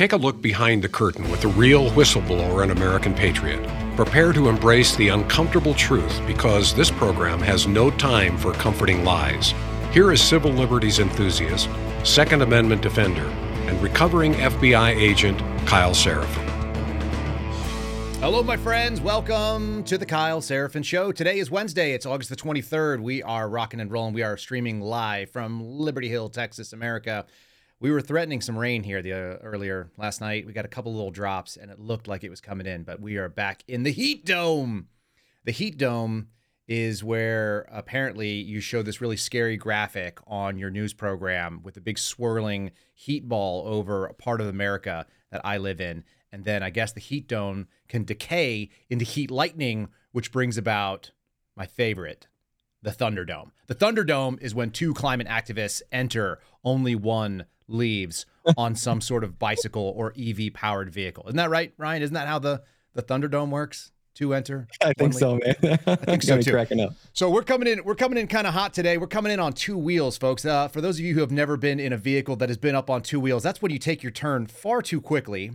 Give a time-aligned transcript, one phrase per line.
[0.00, 3.60] Take a look behind the curtain with the real whistleblower and American patriot.
[3.96, 9.52] Prepare to embrace the uncomfortable truth because this program has no time for comforting lies.
[9.92, 11.68] Here is civil liberties enthusiast,
[12.02, 13.26] Second Amendment defender,
[13.68, 16.48] and recovering FBI agent Kyle Seraphin.
[18.20, 19.02] Hello, my friends.
[19.02, 21.12] Welcome to the Kyle Seraphin Show.
[21.12, 21.92] Today is Wednesday.
[21.92, 23.02] It's August the 23rd.
[23.02, 24.14] We are rocking and rolling.
[24.14, 27.26] We are streaming live from Liberty Hill, Texas, America.
[27.82, 30.46] We were threatening some rain here the uh, earlier last night.
[30.46, 33.00] We got a couple little drops, and it looked like it was coming in, but
[33.00, 34.88] we are back in the heat dome.
[35.44, 36.28] The heat dome
[36.68, 41.80] is where apparently you show this really scary graphic on your news program with a
[41.80, 46.04] big swirling heat ball over a part of America that I live in.
[46.30, 51.12] And then I guess the heat dome can decay into heat lightning, which brings about
[51.56, 52.28] my favorite,
[52.82, 53.52] the Thunderdome.
[53.68, 59.38] The Thunderdome is when two climate activists enter, only one leaves on some sort of
[59.38, 61.24] bicycle or EV powered vehicle.
[61.26, 62.02] Isn't that right, Ryan?
[62.02, 62.62] Isn't that how the,
[62.94, 63.92] the Thunderdome works?
[64.14, 64.66] Two enter.
[64.82, 65.78] I think so, man.
[65.86, 66.50] I think so too.
[66.50, 66.94] Cracking up.
[67.12, 67.84] So we're coming in.
[67.84, 68.98] We're coming in kind of hot today.
[68.98, 70.44] We're coming in on two wheels, folks.
[70.44, 72.74] Uh, for those of you who have never been in a vehicle that has been
[72.74, 75.52] up on two wheels, that's when you take your turn far too quickly,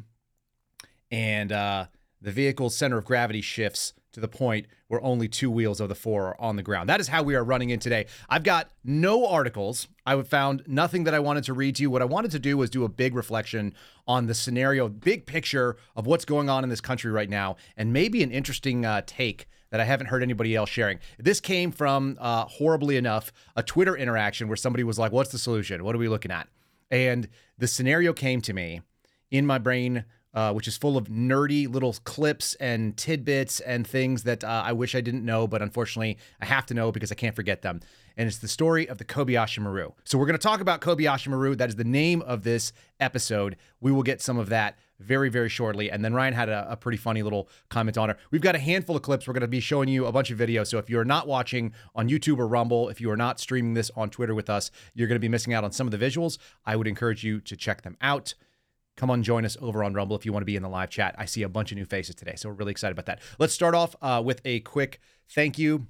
[1.12, 1.88] and uh,
[2.22, 5.96] the vehicle's center of gravity shifts to the point where only two wheels of the
[5.96, 6.90] four are on the ground.
[6.90, 8.06] That is how we are running in today.
[8.30, 9.88] I've got no articles.
[10.06, 11.90] I found nothing that I wanted to read to you.
[11.90, 13.74] What I wanted to do was do a big reflection
[14.08, 17.92] on the scenario, big picture of what's going on in this country right now, and
[17.92, 21.00] maybe an interesting uh, take that I haven't heard anybody else sharing.
[21.18, 25.40] This came from, uh, horribly enough, a Twitter interaction where somebody was like, What's the
[25.40, 25.84] solution?
[25.84, 26.48] What are we looking at?
[26.92, 27.28] And
[27.58, 28.82] the scenario came to me
[29.32, 30.06] in my brain
[30.36, 34.74] uh, which is full of nerdy little clips and tidbits and things that uh, I
[34.74, 37.80] wish I didn't know, but unfortunately I have to know because I can't forget them.
[38.18, 39.92] And it's the story of the Kobayashi Maru.
[40.04, 41.56] So we're going to talk about Kobayashi Maru.
[41.56, 43.56] That is the name of this episode.
[43.82, 45.92] We will get some of that very, very shortly.
[45.92, 48.18] And then Ryan had a, a pretty funny little comment on it.
[48.32, 49.28] We've got a handful of clips.
[49.28, 50.68] We're going to be showing you a bunch of videos.
[50.68, 53.92] So if you're not watching on YouTube or Rumble, if you are not streaming this
[53.96, 56.38] on Twitter with us, you're going to be missing out on some of the visuals.
[56.66, 58.34] I would encourage you to check them out
[58.96, 60.90] come on, join us over on Rumble if you want to be in the live
[60.90, 61.16] chat.
[61.18, 63.22] I see a bunch of new faces today, so we're really excited about that.
[63.40, 65.88] Let's start off uh, with a quick thank you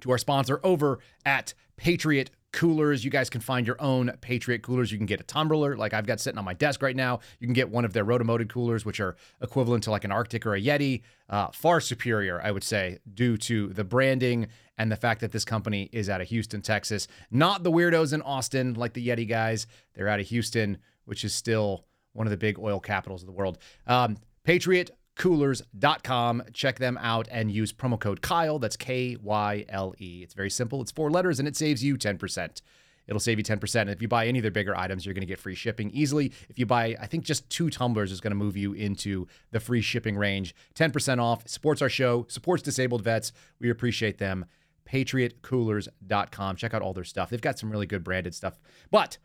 [0.00, 3.04] to our sponsor over at Patriot Coolers.
[3.04, 4.90] You guys can find your own Patriot coolers.
[4.90, 7.20] You can get a tumbler like I've got sitting on my desk right now.
[7.38, 10.46] You can get one of their rotomolded coolers, which are equivalent to like an RTIC
[10.46, 11.02] or a Yeti.
[11.28, 15.44] Uh, far superior, I would say, due to the branding and the fact that this
[15.44, 17.08] company is out of Houston, Texas.
[17.30, 19.66] Not the weirdos in Austin like the Yeti guys.
[19.94, 21.84] They're out of Houston, which is still
[22.16, 23.58] one of the big oil capitals of the world.
[23.86, 24.16] Um,
[24.46, 26.42] PatriotCoolers.com.
[26.52, 28.58] Check them out and use promo code Kyle.
[28.58, 30.20] That's K Y L E.
[30.22, 30.80] It's very simple.
[30.82, 32.60] It's four letters and it saves you 10%.
[33.06, 33.80] It'll save you 10%.
[33.82, 35.90] And if you buy any of their bigger items, you're going to get free shipping
[35.90, 36.32] easily.
[36.48, 39.60] If you buy, I think just two tumblers is going to move you into the
[39.60, 40.54] free shipping range.
[40.74, 43.32] 10% off, supports our show, supports disabled vets.
[43.60, 44.46] We appreciate them.
[44.90, 46.56] PatriotCoolers.com.
[46.56, 47.30] Check out all their stuff.
[47.30, 48.58] They've got some really good branded stuff.
[48.90, 49.18] But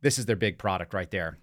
[0.00, 1.38] this is their big product right there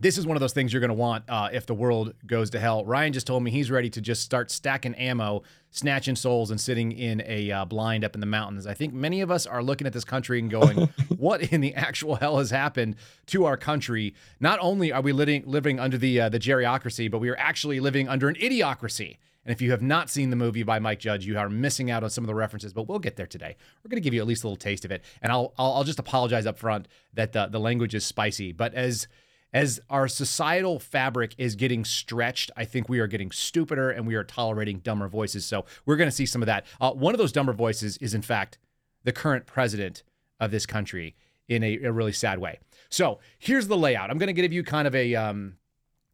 [0.00, 2.50] this is one of those things you're going to want uh, if the world goes
[2.50, 2.84] to hell.
[2.84, 6.92] Ryan just told me he's ready to just start stacking ammo, snatching souls, and sitting
[6.92, 8.66] in a uh, blind up in the mountains.
[8.66, 11.74] I think many of us are looking at this country and going, "What in the
[11.74, 12.96] actual hell has happened
[13.26, 17.18] to our country?" Not only are we living living under the uh, the geriocracy, but
[17.18, 19.18] we are actually living under an idiocracy.
[19.46, 22.02] And if you have not seen the movie by Mike Judge, you are missing out
[22.02, 22.72] on some of the references.
[22.72, 23.56] But we'll get there today.
[23.82, 25.74] We're going to give you at least a little taste of it, and I'll I'll,
[25.74, 29.06] I'll just apologize up front that the the language is spicy, but as
[29.54, 34.16] as our societal fabric is getting stretched, I think we are getting stupider and we
[34.16, 35.46] are tolerating dumber voices.
[35.46, 36.66] So we're going to see some of that.
[36.80, 38.58] Uh, one of those dumber voices is, in fact,
[39.04, 40.02] the current president
[40.40, 41.14] of this country
[41.48, 42.58] in a, a really sad way.
[42.88, 44.10] So here's the layout.
[44.10, 45.54] I'm going to give you kind of a, um,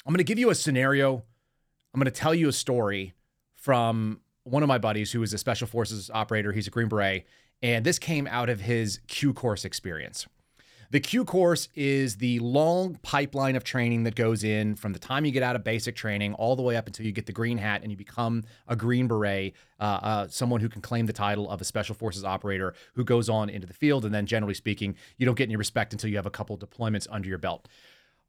[0.04, 1.24] I'm going to give you a scenario.
[1.94, 3.14] I'm going to tell you a story
[3.54, 6.52] from one of my buddies who is a special forces operator.
[6.52, 7.24] He's a Green Beret.
[7.62, 10.26] And this came out of his Q course experience.
[10.92, 15.24] The Q course is the long pipeline of training that goes in from the time
[15.24, 17.58] you get out of basic training all the way up until you get the green
[17.58, 21.48] hat and you become a Green Beret, uh, uh, someone who can claim the title
[21.48, 24.04] of a Special Forces operator who goes on into the field.
[24.04, 27.06] And then, generally speaking, you don't get any respect until you have a couple deployments
[27.08, 27.68] under your belt.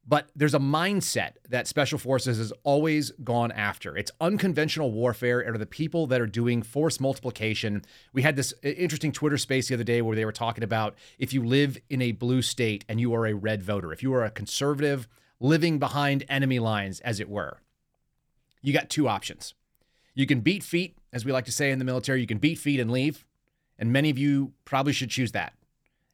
[0.07, 3.95] But there's a mindset that Special Forces has always gone after.
[3.95, 5.42] It's unconventional warfare.
[5.42, 7.83] It are the people that are doing force multiplication.
[8.12, 11.33] We had this interesting Twitter space the other day where they were talking about if
[11.33, 14.25] you live in a blue state and you are a red voter, if you are
[14.25, 15.07] a conservative
[15.39, 17.62] living behind enemy lines, as it were,
[18.62, 19.53] you got two options.
[20.15, 22.57] You can beat feet, as we like to say in the military, you can beat
[22.57, 23.25] feet and leave.
[23.77, 25.53] And many of you probably should choose that.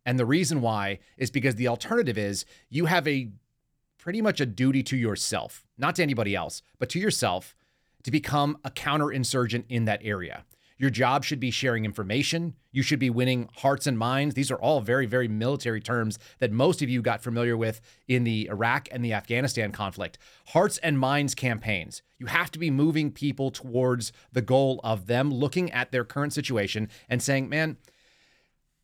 [0.05, 3.29] And the reason why is because the alternative is you have a
[4.07, 7.53] pretty much a duty to yourself, not to anybody else, but to yourself
[8.03, 10.45] to become a counterinsurgent in that area.
[10.77, 12.55] Your job should be sharing information.
[12.71, 14.33] You should be winning hearts and minds.
[14.33, 18.23] These are all very, very military terms that most of you got familiar with in
[18.23, 20.17] the Iraq and the Afghanistan conflict.
[20.47, 22.01] Hearts and minds campaigns.
[22.17, 26.31] You have to be moving people towards the goal of them looking at their current
[26.31, 27.75] situation and saying, man,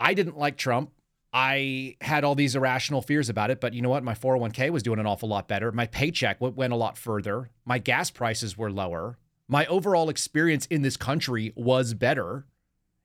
[0.02, 0.92] I didn't like Trump.
[1.34, 4.04] I had all these irrational fears about it, but you know what?
[4.04, 5.72] My 401k was doing an awful lot better.
[5.72, 7.50] My paycheck went a lot further.
[7.66, 12.46] My gas prices were lower my overall experience in this country was better.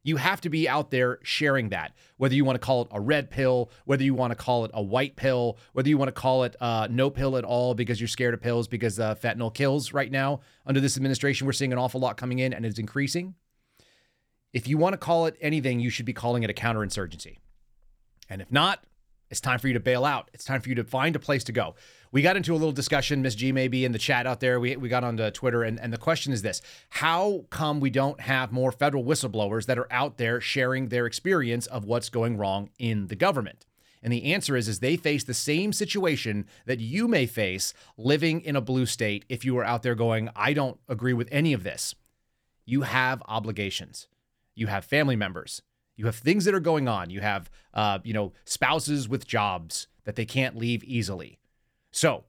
[0.04, 3.00] You have to be out there sharing that, whether you want to call it a
[3.00, 6.12] red pill, whether you want to call it a white pill, whether you want to
[6.12, 9.52] call it uh, no pill at all because you're scared of pills because uh, fentanyl
[9.52, 10.40] kills right now.
[10.64, 13.34] Under this administration, we're seeing an awful lot coming in and it's increasing.
[14.52, 17.38] If you want to call it anything, you should be calling it a counterinsurgency.
[18.28, 18.84] And if not,
[19.30, 20.30] it's time for you to bail out.
[20.32, 21.74] It's time for you to find a place to go.
[22.10, 24.58] We got into a little discussion, Miss G maybe in the chat out there.
[24.58, 28.20] We, we got onto Twitter, and, and the question is this How come we don't
[28.20, 32.70] have more federal whistleblowers that are out there sharing their experience of what's going wrong
[32.78, 33.66] in the government?
[34.02, 38.40] And the answer is, is they face the same situation that you may face living
[38.40, 41.52] in a blue state if you are out there going, I don't agree with any
[41.52, 41.96] of this.
[42.64, 44.06] You have obligations.
[44.54, 45.62] You have family members.
[45.98, 47.10] You have things that are going on.
[47.10, 51.40] You have, uh, you know, spouses with jobs that they can't leave easily.
[51.90, 52.24] So,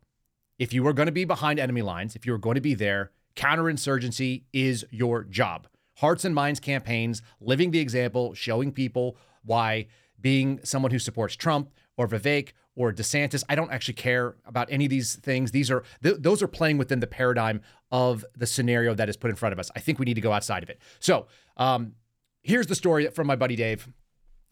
[0.57, 2.74] if you are going to be behind enemy lines, if you are going to be
[2.74, 5.68] there, counterinsurgency is your job.
[5.98, 9.86] Hearts and minds campaigns, living the example, showing people why
[10.19, 14.86] being someone who supports Trump or Vivek or DeSantis, I don't actually care about any
[14.86, 15.51] of these things.
[15.51, 17.62] These are th- those are playing within the paradigm
[17.92, 19.69] of the scenario that is put in front of us.
[19.75, 20.81] I think we need to go outside of it.
[21.00, 21.27] So,
[21.57, 21.94] um,
[22.41, 23.89] Here's the story from my buddy Dave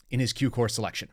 [0.10, 1.10] in his Q course selection.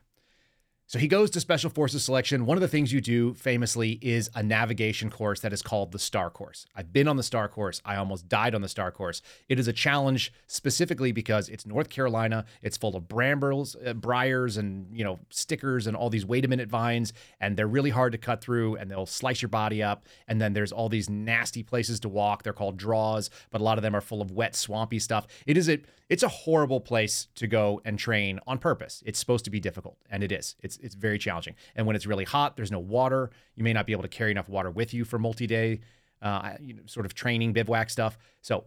[0.87, 2.45] So he goes to Special Forces selection.
[2.45, 5.99] One of the things you do famously is a navigation course that is called the
[5.99, 6.67] STAR course.
[6.77, 7.81] I've been on the STAR course.
[7.87, 9.23] I almost died on the STAR course.
[9.49, 12.45] It is a challenge specifically because it's North Carolina.
[12.61, 16.49] It's full of brambles, uh, briars, and you know stickers and all these wait a
[16.49, 20.05] minute vines, and they're really hard to cut through, and they'll slice your body up.
[20.29, 22.43] And then there's all these nasty places to walk.
[22.43, 25.27] They're called draws, but a lot of them are full of wet, swampy stuff.
[25.47, 29.03] It is a it's a horrible place to go and train on purpose.
[29.07, 30.55] It's supposed to be difficult, and it is.
[30.61, 31.55] It's it's very challenging.
[31.75, 33.31] And when it's really hot, there's no water.
[33.55, 35.81] You may not be able to carry enough water with you for multi-day,
[36.21, 38.19] uh, you know, sort of training bivouac stuff.
[38.43, 38.65] So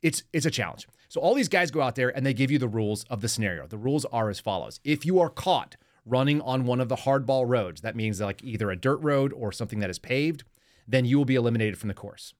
[0.00, 0.88] it's it's a challenge.
[1.08, 3.28] So all these guys go out there and they give you the rules of the
[3.28, 3.66] scenario.
[3.66, 5.76] The rules are as follows: If you are caught
[6.06, 9.52] running on one of the hardball roads, that means like either a dirt road or
[9.52, 10.42] something that is paved,
[10.88, 12.32] then you will be eliminated from the course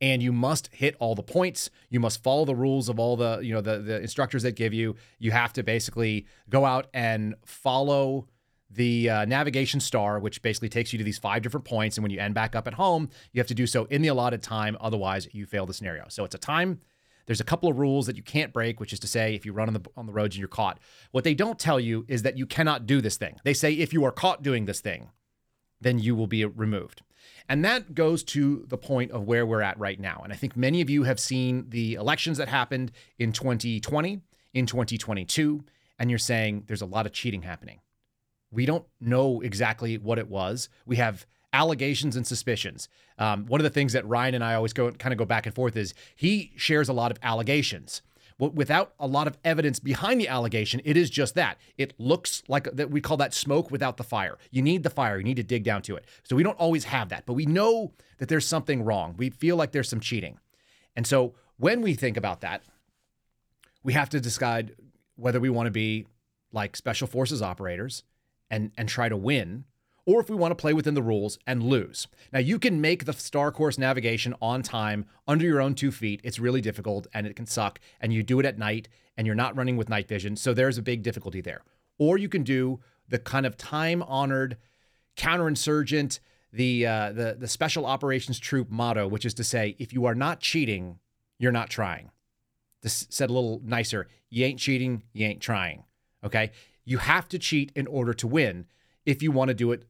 [0.00, 1.70] and you must hit all the points.
[1.90, 4.72] You must follow the rules of all the, you know, the the instructors that give
[4.72, 4.96] you.
[5.18, 8.26] You have to basically go out and follow
[8.70, 11.96] the uh, navigation star, which basically takes you to these five different points.
[11.96, 14.08] And when you end back up at home, you have to do so in the
[14.08, 14.76] allotted time.
[14.80, 16.04] Otherwise, you fail the scenario.
[16.08, 16.80] So it's a time.
[17.26, 19.52] There's a couple of rules that you can't break, which is to say, if you
[19.52, 20.78] run on the on the roads and you're caught,
[21.10, 23.38] what they don't tell you is that you cannot do this thing.
[23.44, 25.10] They say if you are caught doing this thing,
[25.80, 27.02] then you will be removed.
[27.48, 30.20] And that goes to the point of where we're at right now.
[30.22, 34.20] And I think many of you have seen the elections that happened in 2020,
[34.54, 35.64] in 2022,
[35.98, 37.80] and you're saying there's a lot of cheating happening.
[38.50, 40.68] We don't know exactly what it was.
[40.86, 42.88] We have allegations and suspicions.
[43.18, 45.46] Um, one of the things that Ryan and I always go kind of go back
[45.46, 48.02] and forth is he shares a lot of allegations
[48.48, 51.58] without a lot of evidence behind the allegation, it is just that.
[51.76, 54.38] It looks like that we call that smoke without the fire.
[54.50, 56.06] You need the fire, you need to dig down to it.
[56.22, 59.14] So we don't always have that, but we know that there's something wrong.
[59.16, 60.38] We feel like there's some cheating.
[60.96, 62.62] And so when we think about that,
[63.82, 64.74] we have to decide
[65.16, 66.06] whether we want to be
[66.52, 68.02] like special forces operators
[68.50, 69.64] and and try to win
[70.06, 72.08] or if we want to play within the rules and lose.
[72.32, 76.20] Now, you can make the Star Course navigation on time under your own two feet.
[76.24, 77.80] It's really difficult and it can suck.
[78.00, 80.36] And you do it at night and you're not running with night vision.
[80.36, 81.62] So there's a big difficulty there.
[81.98, 84.56] Or you can do the kind of time honored
[85.16, 86.20] counterinsurgent,
[86.52, 90.14] the, uh, the, the special operations troop motto, which is to say, if you are
[90.14, 90.98] not cheating,
[91.38, 92.10] you're not trying.
[92.82, 95.84] This said a little nicer you ain't cheating, you ain't trying.
[96.24, 96.52] Okay.
[96.84, 98.66] You have to cheat in order to win
[99.04, 99.84] if you want to do it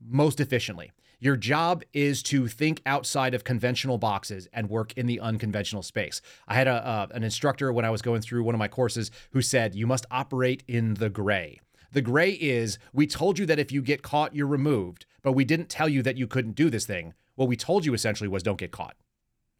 [0.00, 0.92] most efficiently.
[1.20, 6.20] Your job is to think outside of conventional boxes and work in the unconventional space.
[6.46, 9.10] I had a, uh, an instructor when I was going through one of my courses
[9.32, 11.60] who said, You must operate in the gray.
[11.90, 15.44] The gray is we told you that if you get caught, you're removed, but we
[15.44, 17.14] didn't tell you that you couldn't do this thing.
[17.34, 18.94] What we told you essentially was don't get caught.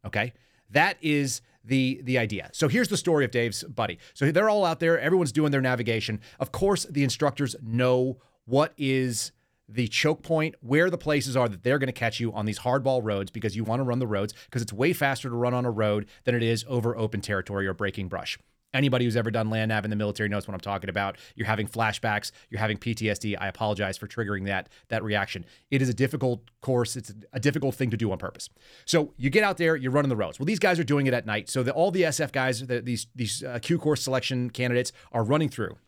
[0.05, 0.35] Okay?
[0.71, 2.51] That is the the idea.
[2.53, 3.99] So here's the story of Dave's buddy.
[4.15, 6.21] So they're all out there, everyone's doing their navigation.
[6.39, 9.33] Of course, the instructors know what is
[9.69, 12.61] the choke point, where the places are that they're going to catch you on these
[12.61, 15.55] hardball roads because you want to run the roads because it's way faster to run
[15.55, 18.39] on a road than it is over open territory or breaking brush.
[18.75, 21.17] Anybody who's ever done land nav in the military knows what I'm talking about.
[21.35, 23.35] You're having flashbacks, you're having PTSD.
[23.41, 25.47] I apologize for triggering that that reaction.
[25.71, 26.95] It is a difficult course.
[26.95, 28.51] It's a difficult thing to do on purpose.
[28.85, 30.39] So you get out there, you're running the roads.
[30.39, 31.49] Well, these guys are doing it at night.
[31.49, 35.25] So the, all the SF guys, the, these these uh, Q course selection candidates are
[35.25, 35.79] running through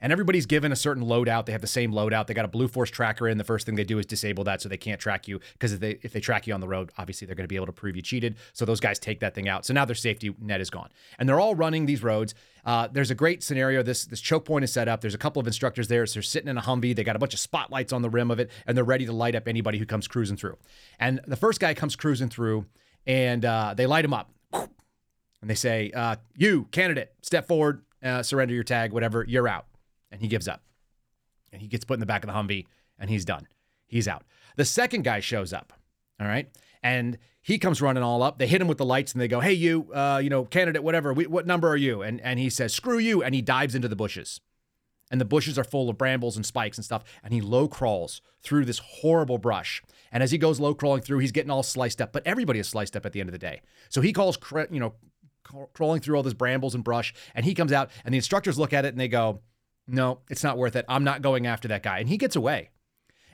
[0.00, 1.46] and everybody's given a certain loadout.
[1.46, 2.26] They have the same loadout.
[2.26, 3.38] They got a Blue Force tracker in.
[3.38, 5.80] The first thing they do is disable that so they can't track you because if
[5.80, 7.72] they if they track you on the road, obviously they're going to be able to
[7.72, 8.36] prove you cheated.
[8.52, 9.64] So those guys take that thing out.
[9.64, 12.34] So now their safety net is gone, and they're all running these roads.
[12.64, 13.82] Uh, there's a great scenario.
[13.82, 15.00] This this choke point is set up.
[15.00, 16.04] There's a couple of instructors there.
[16.06, 16.94] So they're sitting in a Humvee.
[16.94, 19.12] They got a bunch of spotlights on the rim of it, and they're ready to
[19.12, 20.56] light up anybody who comes cruising through.
[20.98, 22.66] And the first guy comes cruising through,
[23.06, 24.68] and uh, they light him up, and
[25.42, 29.24] they say, uh, "You candidate, step forward, uh, surrender your tag, whatever.
[29.26, 29.66] You're out."
[30.10, 30.62] And he gives up
[31.52, 32.66] and he gets put in the back of the Humvee
[32.98, 33.46] and he's done.
[33.86, 34.24] He's out.
[34.56, 35.72] The second guy shows up.
[36.20, 36.48] All right.
[36.82, 38.38] And he comes running all up.
[38.38, 40.82] They hit him with the lights and they go, Hey, you, uh, you know, candidate,
[40.82, 42.02] whatever, we, what number are you?
[42.02, 43.22] And, and he says, Screw you.
[43.22, 44.40] And he dives into the bushes.
[45.10, 47.04] And the bushes are full of brambles and spikes and stuff.
[47.22, 49.82] And he low crawls through this horrible brush.
[50.10, 52.12] And as he goes low crawling through, he's getting all sliced up.
[52.12, 53.60] But everybody is sliced up at the end of the day.
[53.88, 54.36] So he calls,
[54.70, 54.94] you know,
[55.74, 57.14] crawling through all this brambles and brush.
[57.34, 59.42] And he comes out, and the instructors look at it and they go,
[59.88, 60.84] no, it's not worth it.
[60.88, 61.98] I'm not going after that guy.
[61.98, 62.70] And he gets away.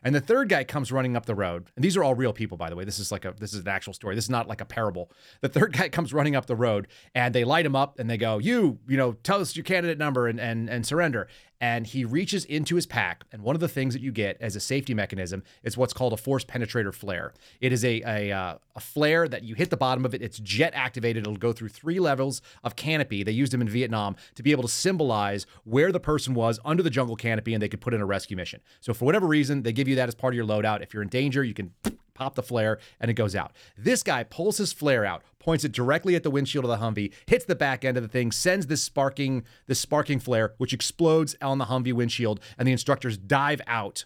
[0.05, 1.71] And the third guy comes running up the road.
[1.77, 2.85] And these are all real people, by the way.
[2.85, 4.17] This is like a this is an actual story.
[4.17, 5.13] This is not like a parable.
[5.43, 8.17] The third guy comes running up the road and they light him up and they
[8.17, 11.29] go, You, you know, tell us your candidate number and and and surrender
[11.63, 13.25] and he reaches into his pack.
[13.31, 16.13] And one of the things that you get as a safety mechanism is what's called
[16.13, 17.33] a force penetrator flare.
[17.61, 20.21] It is a a, uh, a flare that you hit the bottom of it.
[20.21, 21.23] It's jet activated.
[21.23, 23.23] It'll go through three levels of canopy.
[23.23, 26.83] They used them in Vietnam to be able to symbolize where the person was under
[26.83, 28.61] the jungle canopy, and they could put in a rescue mission.
[28.81, 30.83] So for whatever reason, they give you that as part of your loadout.
[30.83, 31.73] If you're in danger, you can
[32.15, 33.53] pop the flare and it goes out.
[33.77, 37.13] This guy pulls his flare out, points it directly at the windshield of the Humvee,
[37.27, 41.37] hits the back end of the thing, sends this sparking this sparking flare which explodes
[41.41, 44.05] on the Humvee windshield and the instructors dive out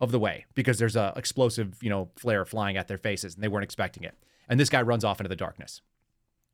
[0.00, 3.42] of the way because there's a explosive, you know, flare flying at their faces and
[3.42, 4.14] they weren't expecting it.
[4.48, 5.80] And this guy runs off into the darkness.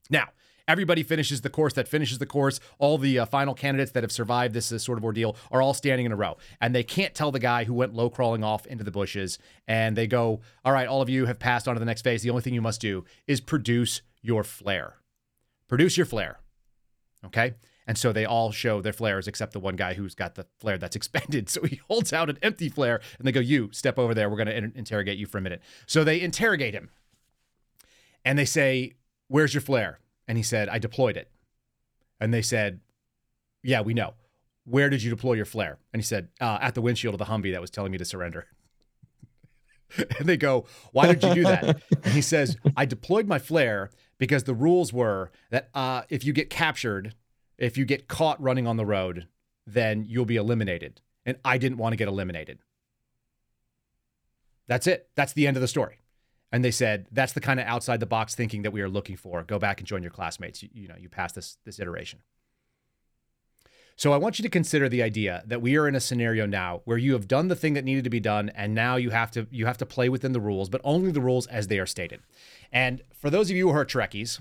[0.09, 0.29] Now,
[0.71, 2.61] Everybody finishes the course that finishes the course.
[2.79, 5.75] All the uh, final candidates that have survived this uh, sort of ordeal are all
[5.75, 6.37] standing in a row.
[6.61, 9.37] And they can't tell the guy who went low crawling off into the bushes.
[9.67, 12.23] And they go, All right, all of you have passed on to the next phase.
[12.23, 14.95] The only thing you must do is produce your flare.
[15.67, 16.39] Produce your flare.
[17.27, 17.55] Okay?
[17.89, 20.79] And so they all show their flares except the one guy who's got the flare
[20.79, 21.49] that's expended.
[21.49, 24.31] So he holds out an empty flare and they go, You step over there.
[24.31, 25.63] We're going to in- interrogate you for a minute.
[25.87, 26.91] So they interrogate him
[28.25, 28.93] and they say,
[29.27, 29.99] Where's your flare?
[30.31, 31.29] And he said, I deployed it.
[32.21, 32.79] And they said,
[33.65, 34.15] Yeah, we know.
[34.65, 35.81] Where did you deploy your flare?
[35.93, 38.05] And he said, uh, At the windshield of the Humvee that was telling me to
[38.05, 38.47] surrender.
[39.97, 41.83] and they go, Why did you do that?
[42.05, 46.33] and he says, I deployed my flare because the rules were that uh, if you
[46.33, 47.17] get captured,
[47.59, 49.27] if you get caught running on the road,
[49.67, 51.01] then you'll be eliminated.
[51.27, 52.61] And I didn't want to get eliminated.
[54.69, 55.09] That's it.
[55.17, 56.00] That's the end of the story
[56.53, 59.17] and they said that's the kind of outside the box thinking that we are looking
[59.17, 59.43] for.
[59.43, 60.63] Go back and join your classmates.
[60.63, 62.21] You, you, know, you pass this this iteration.
[63.97, 66.81] So I want you to consider the idea that we are in a scenario now
[66.87, 69.31] where you have done the thing that needed to be done and now you have
[69.33, 71.87] to you have to play within the rules, but only the rules as they are
[71.87, 72.21] stated.
[72.73, 74.41] And for those of you who are Trekkies,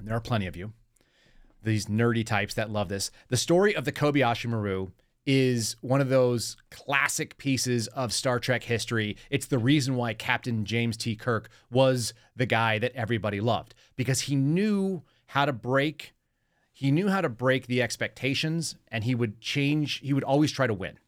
[0.00, 0.72] there are plenty of you,
[1.62, 4.90] these nerdy types that love this, the story of the Kobayashi Maru
[5.24, 9.16] is one of those classic pieces of Star Trek history.
[9.30, 11.14] It's the reason why Captain James T.
[11.14, 16.14] Kirk was the guy that everybody loved because he knew how to break
[16.74, 20.66] he knew how to break the expectations and he would change he would always try
[20.66, 20.98] to win.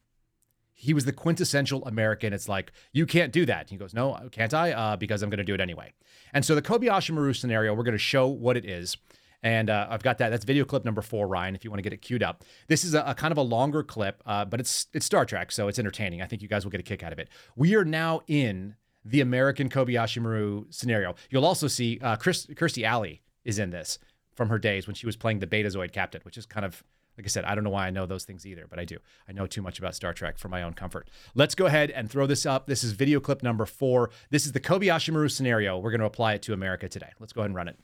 [0.72, 2.32] He was the quintessential American.
[2.32, 3.70] It's like, you can't do that.
[3.70, 4.72] he goes, No, can't I?
[4.72, 5.92] Uh, because I'm going to do it anyway.
[6.32, 8.96] And so the Kobayashi Maru scenario, we're going to show what it is.
[9.44, 10.30] And uh, I've got that.
[10.30, 12.44] That's video clip number four, Ryan, if you want to get it queued up.
[12.66, 15.52] This is a, a kind of a longer clip, uh, but it's it's Star Trek,
[15.52, 16.22] so it's entertaining.
[16.22, 17.28] I think you guys will get a kick out of it.
[17.54, 18.74] We are now in
[19.04, 21.14] the American Kobayashi Maru scenario.
[21.28, 23.98] You'll also see uh, Chris, Kirstie Alley is in this
[24.32, 26.82] from her days when she was playing the Betazoid captain, which is kind of
[27.16, 28.96] like I said, I don't know why I know those things either, but I do.
[29.28, 31.08] I know too much about Star Trek for my own comfort.
[31.34, 32.66] Let's go ahead and throw this up.
[32.66, 34.10] This is video clip number four.
[34.30, 35.78] This is the Kobayashi Maru scenario.
[35.78, 37.10] We're going to apply it to America today.
[37.20, 37.78] Let's go ahead and run it.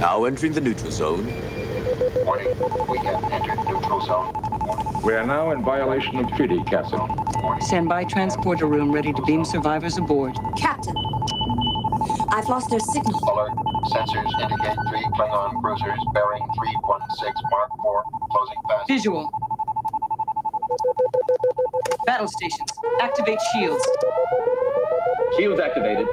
[0.00, 1.26] Now entering the neutral zone.
[2.24, 2.48] Warning,
[2.88, 4.32] we have entered neutral zone.
[4.60, 5.02] Warning.
[5.02, 6.98] We are now in violation of treaty, Captain.
[6.98, 7.62] Warning.
[7.62, 10.36] Stand by transporter room ready to beam survivors aboard.
[10.56, 10.94] Captain,
[12.32, 13.18] I've lost their signal.
[13.28, 13.52] Alert.
[13.86, 18.88] Sensors indicate three Klingon cruisers bearing 316 Mark 4 closing fast.
[18.88, 19.30] Visual.
[22.06, 22.70] Battle stations.
[23.00, 23.84] Activate shields.
[25.36, 26.06] Shields activated.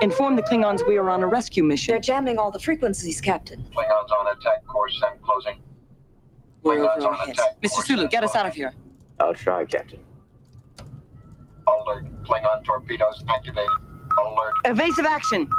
[0.00, 1.92] Inform the Klingons we are on a rescue mission.
[1.92, 3.64] They're jamming all the frequencies, Captain.
[3.74, 5.60] Klingons on attack course and closing.
[6.62, 7.38] We're Klingons over on our heads.
[7.38, 7.70] attack Mr.
[7.70, 8.72] course Sulu, and get us out of here.
[9.18, 9.98] I'll try, Captain.
[11.66, 12.04] Alert.
[12.22, 13.68] Klingon torpedoes activated.
[14.18, 14.54] Alert.
[14.66, 15.50] Evasive action.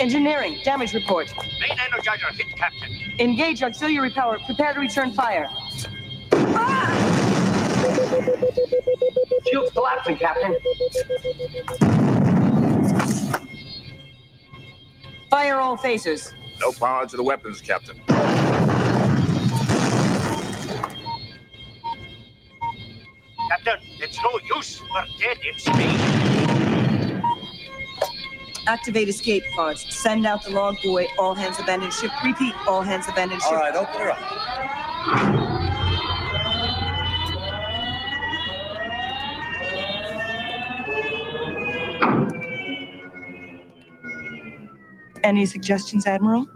[0.00, 1.32] Engineering, damage report.
[1.60, 2.90] Main energizer hit, Captain.
[3.18, 4.38] Engage auxiliary power.
[4.44, 5.48] Prepare to return fire.
[7.96, 10.54] Shields collapsing, Captain.
[15.30, 16.32] Fire all phasers.
[16.60, 17.98] No power to the weapons, Captain.
[23.48, 24.82] Captain, it's no use.
[24.92, 26.26] We're dead in space.
[28.66, 29.86] Activate escape pods.
[29.94, 31.06] Send out the log buoy.
[31.18, 32.10] All hands abandon ship.
[32.24, 32.54] Repeat.
[32.66, 33.48] All hands abandon ship.
[33.48, 35.45] All right, open her up.
[45.26, 46.46] Any suggestions, Admiral?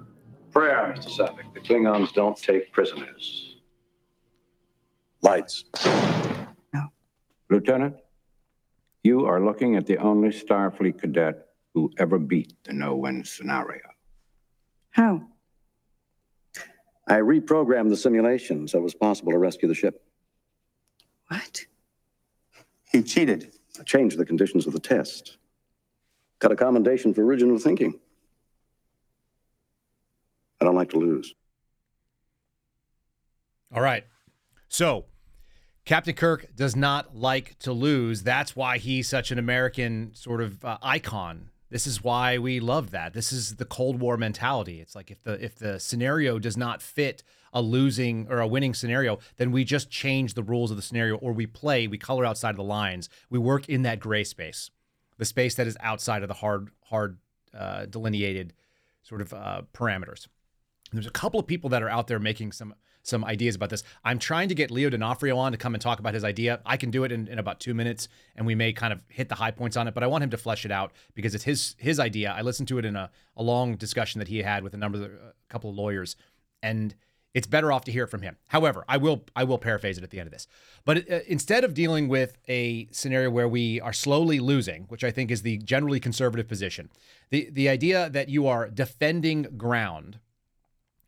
[0.52, 1.08] Prayer, Mr.
[1.08, 1.52] Saavik.
[1.54, 3.56] The Klingons don't take prisoners.
[5.22, 5.64] Lights.
[6.72, 6.86] No.
[7.50, 7.96] Lieutenant,
[9.02, 13.82] you are looking at the only Starfleet cadet who ever beat the no-win scenario.
[14.90, 15.20] How?
[17.08, 20.04] I reprogrammed the simulation so it was possible to rescue the ship.
[21.26, 21.66] What?
[22.92, 23.52] He cheated.
[23.80, 25.38] I changed the conditions of the test.
[26.38, 27.98] Got a commendation for original thinking.
[30.60, 31.34] I don't like to lose.
[33.74, 34.04] All right.
[34.68, 35.06] So,
[35.84, 38.22] Captain Kirk does not like to lose.
[38.22, 41.50] That's why he's such an American sort of uh, icon.
[41.70, 43.14] This is why we love that.
[43.14, 44.80] This is the Cold War mentality.
[44.80, 48.74] It's like if the if the scenario does not fit a losing or a winning
[48.74, 52.24] scenario, then we just change the rules of the scenario or we play, we color
[52.24, 53.08] outside of the lines.
[53.28, 54.70] We work in that gray space.
[55.18, 57.18] The space that is outside of the hard hard
[57.54, 58.52] uh, delineated
[59.02, 60.26] sort of uh, parameters.
[60.92, 63.82] There's a couple of people that are out there making some some ideas about this.
[64.04, 66.60] I'm trying to get Leo D'Onofrio on to come and talk about his idea.
[66.66, 69.30] I can do it in, in about two minutes, and we may kind of hit
[69.30, 69.94] the high points on it.
[69.94, 72.34] But I want him to flesh it out because it's his his idea.
[72.36, 74.98] I listened to it in a, a long discussion that he had with a number
[74.98, 76.16] of a couple of lawyers,
[76.62, 76.94] and
[77.32, 78.36] it's better off to hear it from him.
[78.48, 80.46] However, I will I will paraphrase it at the end of this.
[80.84, 85.10] But uh, instead of dealing with a scenario where we are slowly losing, which I
[85.10, 86.90] think is the generally conservative position,
[87.30, 90.18] the the idea that you are defending ground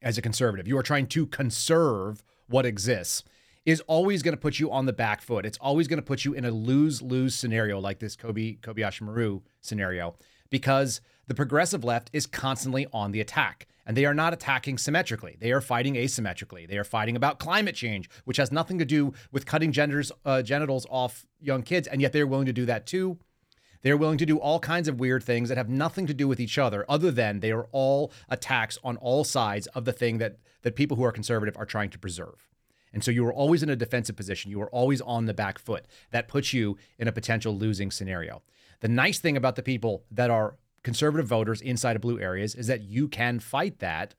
[0.03, 3.25] as a conservative, you are trying to conserve what exists,
[3.65, 5.47] is always going to put you on the back foot.
[5.47, 9.03] It's always going to put you in a lose lose scenario like this Kobe Kobayashi
[9.03, 10.17] Maru scenario
[10.51, 13.67] because the progressive left is constantly on the attack.
[13.85, 15.37] And they are not attacking symmetrically.
[15.41, 16.69] They are fighting asymmetrically.
[16.69, 20.43] They are fighting about climate change, which has nothing to do with cutting genders, uh,
[20.43, 21.89] genitals off young kids.
[21.89, 23.19] And yet they're willing to do that too.
[23.83, 26.41] They're willing to do all kinds of weird things that have nothing to do with
[26.41, 30.39] each other, other than they are all attacks on all sides of the thing that
[30.63, 32.49] that people who are conservative are trying to preserve.
[32.93, 34.51] And so you are always in a defensive position.
[34.51, 35.87] You are always on the back foot.
[36.11, 38.43] That puts you in a potential losing scenario.
[38.81, 42.67] The nice thing about the people that are conservative voters inside of blue areas is
[42.67, 44.15] that you can fight that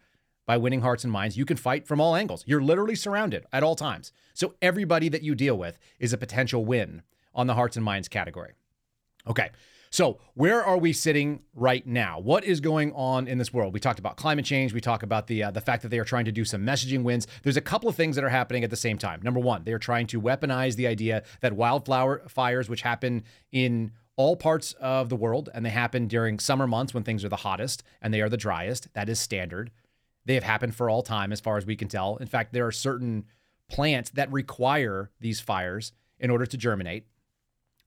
[0.46, 1.38] by winning hearts and minds.
[1.38, 2.44] You can fight from all angles.
[2.48, 4.12] You're literally surrounded at all times.
[4.34, 8.08] So everybody that you deal with is a potential win on the hearts and minds
[8.08, 8.54] category.
[9.28, 9.50] Okay.
[9.90, 12.20] So, where are we sitting right now?
[12.20, 13.76] What is going on in this world?
[13.76, 14.74] We talked about climate change.
[14.74, 17.04] We talk about the uh, the fact that they are trying to do some messaging
[17.04, 17.28] wins.
[17.44, 19.20] There's a couple of things that are happening at the same time.
[19.22, 23.92] Number one, they are trying to weaponize the idea that wildflower fires, which happen in
[24.16, 27.36] all parts of the world, and they happen during summer months when things are the
[27.36, 28.88] hottest and they are the driest.
[28.94, 29.70] That is standard.
[30.26, 32.18] They have happened for all time, as far as we can tell.
[32.18, 33.26] In fact, there are certain
[33.70, 37.06] plants that require these fires in order to germinate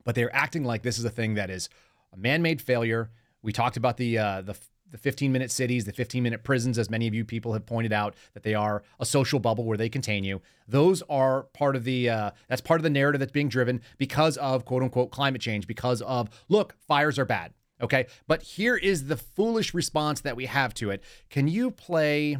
[0.06, 1.68] but they're acting like this is a thing that is
[2.14, 3.10] a man-made failure.
[3.42, 4.56] We talked about the uh, the
[4.92, 8.44] the 15-minute cities, the 15-minute prisons, as many of you people have pointed out that
[8.44, 10.40] they are a social bubble where they contain you.
[10.68, 14.36] Those are part of the uh, that's part of the narrative that's being driven because
[14.38, 15.66] of quote unquote climate change.
[15.66, 17.52] Because of look, fires are bad.
[17.82, 21.02] Okay, but here is the foolish response that we have to it.
[21.28, 22.38] Can you play?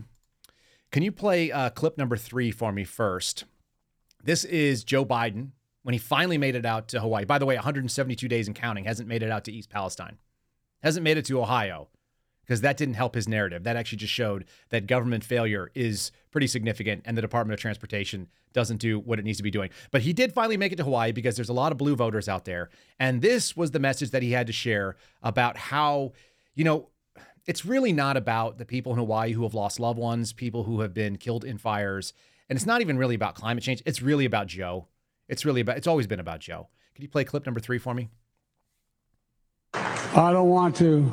[0.93, 3.45] Can you play uh, clip number three for me first?
[4.23, 5.51] This is Joe Biden
[5.87, 7.25] when he finally made it out to Hawaii.
[7.25, 10.19] By the way, 172 days and counting, hasn't made it out to East Palestine,
[10.83, 11.87] hasn't made it to Ohio,
[12.43, 13.63] because that didn't help his narrative.
[13.63, 18.27] That actually just showed that government failure is pretty significant and the Department of Transportation
[18.53, 19.71] doesn't do what it needs to be doing.
[19.93, 22.29] But he did finally make it to Hawaii because there's a lot of blue voters
[22.29, 22.69] out there.
[22.99, 26.15] And this was the message that he had to share about how,
[26.57, 26.89] you know,
[27.47, 30.81] it's really not about the people in Hawaii who have lost loved ones, people who
[30.81, 32.13] have been killed in fires,
[32.49, 33.85] and it's not even really about climate change.
[33.87, 34.89] It's really about Joe.
[35.29, 35.77] It's really about.
[35.77, 36.69] It's always been about Joe.
[36.95, 38.11] Could you play clip number three for me?
[39.75, 41.13] I don't want to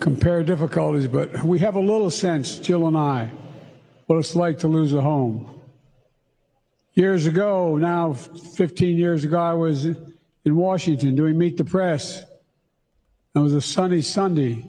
[0.00, 3.30] compare difficulties, but we have a little sense, Jill and I,
[4.06, 5.60] what it's like to lose a home.
[6.94, 9.96] Years ago, now 15 years ago, I was in
[10.56, 12.24] Washington doing Meet the Press.
[13.34, 14.66] It was a sunny Sunday,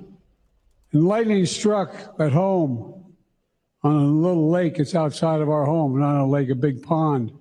[0.92, 3.16] and lightning struck at home
[3.84, 4.80] on a little lake.
[4.80, 7.32] It's outside of our home, not a lake, a big pond,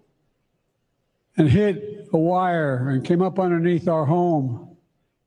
[1.38, 4.76] and hit a wire and came up underneath our home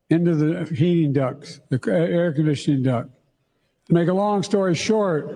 [0.10, 3.10] into the heating ducts, the uh, air conditioning duct.
[3.88, 5.30] To make a long story short,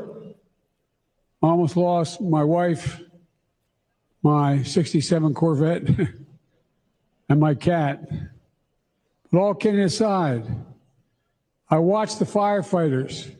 [1.41, 3.01] I almost lost my wife,
[4.21, 5.83] my 67 Corvette,
[7.29, 8.03] and my cat.
[9.31, 10.45] But all kidding aside,
[11.69, 13.33] I watched the firefighters,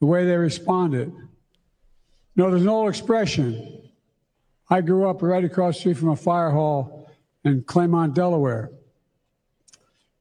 [0.00, 1.08] the way they responded.
[1.08, 3.81] You know, there's an old expression.
[4.72, 7.06] I grew up right across the street from a fire hall
[7.44, 8.70] in Claymont, Delaware.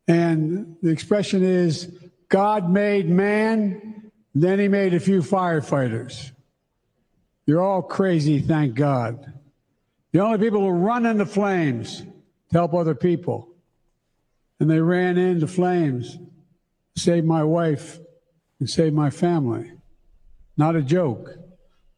[0.09, 1.89] And the expression is
[2.27, 6.31] God made man, then he made a few firefighters.
[7.45, 9.39] You're all crazy, thank God.
[10.11, 12.05] The only people who run into flames to
[12.51, 13.47] help other people.
[14.59, 16.17] And they ran into flames,
[16.97, 17.99] saved my wife,
[18.59, 19.71] and saved my family.
[20.57, 21.37] Not a joke.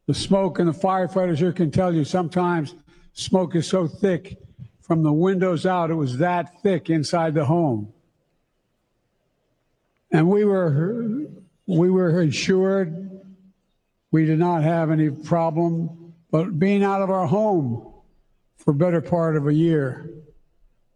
[0.08, 2.76] The smoke and the firefighters here can tell you sometimes
[3.14, 4.38] smoke is so thick
[4.82, 7.94] from the windows out, it was that thick inside the home.
[10.12, 11.26] And we were
[11.66, 13.10] we were insured.
[14.12, 17.94] We did not have any problem, but being out of our home
[18.58, 20.10] for better part of a year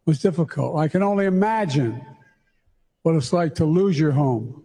[0.05, 0.77] was difficult.
[0.77, 2.05] I can only imagine
[3.01, 4.63] what it's like to lose your home.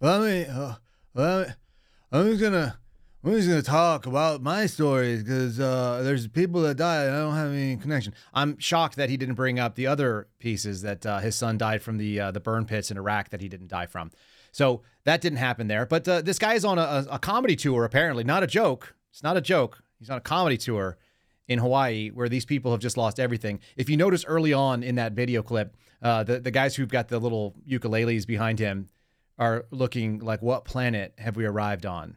[0.00, 0.74] Let me, uh,
[1.14, 1.54] let me,
[2.10, 2.78] I'm just gonna,
[3.22, 7.08] I'm just gonna talk about my stories because uh, there's people that died.
[7.08, 8.14] And I don't have any connection.
[8.32, 11.82] I'm shocked that he didn't bring up the other pieces that uh, his son died
[11.82, 14.10] from the uh, the burn pits in Iraq that he didn't die from.
[14.52, 15.84] So that didn't happen there.
[15.84, 18.94] But uh, this guy is on a, a comedy tour apparently, not a joke.
[19.10, 19.82] It's not a joke.
[19.98, 20.96] He's on a comedy tour
[21.46, 23.60] in Hawaii where these people have just lost everything.
[23.76, 27.08] If you notice early on in that video clip, uh, the the guys who've got
[27.08, 28.88] the little ukuleles behind him
[29.38, 32.16] are looking like, "What planet have we arrived on?"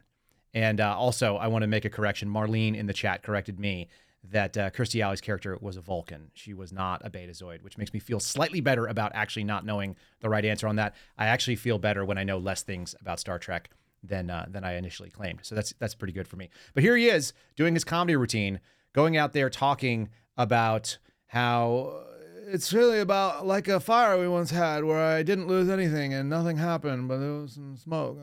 [0.54, 2.28] And uh, also, I want to make a correction.
[2.28, 3.88] Marlene in the chat corrected me
[4.30, 6.30] that uh, Kirstie Alley's character was a Vulcan.
[6.32, 9.96] She was not a Betazoid, which makes me feel slightly better about actually not knowing
[10.20, 10.94] the right answer on that.
[11.18, 13.68] I actually feel better when I know less things about Star Trek
[14.02, 15.40] than uh, than I initially claimed.
[15.42, 16.50] So that's that's pretty good for me.
[16.72, 18.60] But here he is doing his comedy routine,
[18.92, 22.04] going out there talking about how
[22.46, 26.28] it's really about like a fire we once had where I didn't lose anything and
[26.28, 28.18] nothing happened, but there was some smoke.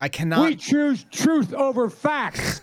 [0.00, 0.48] I cannot.
[0.48, 2.62] We choose truth over facts.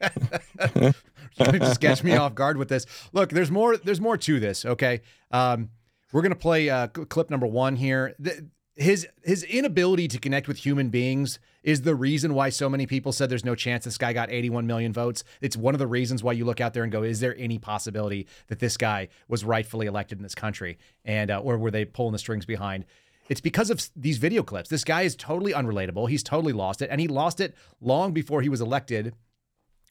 [0.00, 0.90] You
[1.38, 2.86] just catch me off guard with this.
[3.12, 3.76] Look, there's more.
[3.76, 4.64] There's more to this.
[4.64, 5.70] Okay, um,
[6.12, 8.14] we're gonna play uh, clip number one here.
[8.18, 12.86] The, his his inability to connect with human beings is the reason why so many
[12.86, 15.24] people said there's no chance this guy got 81 million votes.
[15.40, 17.58] It's one of the reasons why you look out there and go, is there any
[17.58, 21.84] possibility that this guy was rightfully elected in this country, and uh, or were they
[21.84, 22.84] pulling the strings behind?
[23.28, 24.70] It's because of these video clips.
[24.70, 26.08] This guy is totally unrelatable.
[26.08, 29.14] He's totally lost it, and he lost it long before he was elected.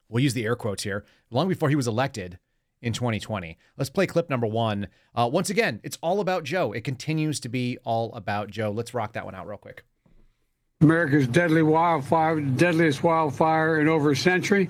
[0.10, 1.06] We'll use the air quotes here.
[1.30, 2.40] Long before he was elected
[2.82, 3.58] in 2020.
[3.78, 4.88] Let's play clip number one.
[5.14, 6.72] Uh, once again, it's all about Joe.
[6.72, 8.72] It continues to be all about Joe.
[8.72, 9.84] Let's rock that one out real quick.
[10.82, 14.70] America's deadly wildfire, deadliest wildfire in over a century.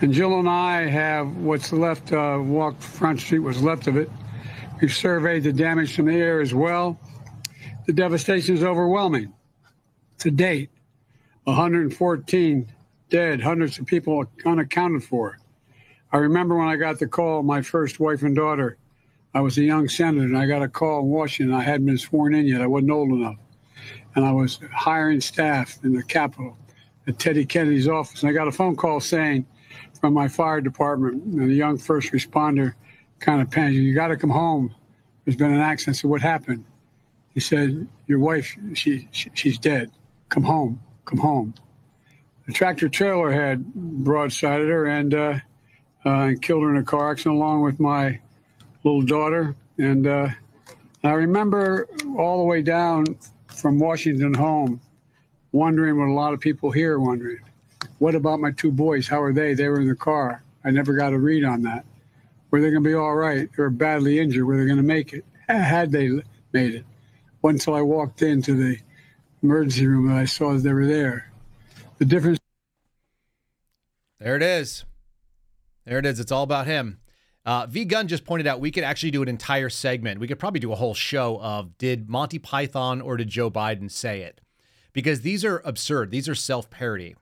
[0.00, 4.10] And Jill and I have what's left, uh, walk Front Street, what's left of it.
[4.80, 6.98] We've surveyed the damage from the air as well.
[7.90, 9.32] The devastation is overwhelming.
[10.18, 10.70] To date,
[11.42, 12.72] 114
[13.08, 15.40] dead, hundreds of people unaccounted for.
[16.12, 18.76] I remember when I got the call, my first wife and daughter,
[19.34, 21.52] I was a young senator, and I got a call in Washington.
[21.52, 22.60] I hadn't been sworn in yet.
[22.60, 23.38] I wasn't old enough.
[24.14, 26.56] And I was hiring staff in the Capitol
[27.08, 28.22] at Teddy Kennedy's office.
[28.22, 29.44] And I got a phone call saying
[30.00, 32.74] from my fire department, and a young first responder
[33.18, 34.72] kind of panicked, you got to come home.
[35.24, 35.96] There's been an accident.
[35.96, 36.64] Said, what happened?
[37.34, 39.90] He said, your wife, she, she she's dead.
[40.28, 41.54] Come home, come home.
[42.46, 43.64] The tractor trailer had
[44.02, 45.38] broadsided her and uh,
[46.04, 48.18] uh, killed her in a car accident along with my
[48.82, 49.54] little daughter.
[49.78, 50.28] And uh,
[51.04, 51.88] I remember
[52.18, 53.06] all the way down
[53.46, 54.80] from Washington home,
[55.52, 57.38] wondering what a lot of people here wondering.
[57.98, 59.06] What about my two boys?
[59.06, 59.54] How are they?
[59.54, 60.42] They were in the car.
[60.64, 61.84] I never got a read on that.
[62.50, 63.48] Were they going to be all right?
[63.56, 64.44] They were badly injured.
[64.44, 65.24] Were they going to make it?
[65.48, 66.08] Had they
[66.52, 66.84] made it?
[67.42, 68.78] Until I walked into the
[69.42, 71.30] emergency room and I saw that they were there.
[71.98, 72.38] The difference.
[74.18, 74.84] There it is.
[75.86, 76.20] There it is.
[76.20, 76.98] It's all about him.
[77.46, 80.20] Uh, v Gun just pointed out we could actually do an entire segment.
[80.20, 83.90] We could probably do a whole show of did Monty Python or did Joe Biden
[83.90, 84.40] say it?
[84.92, 86.10] Because these are absurd.
[86.10, 87.16] These are self parody.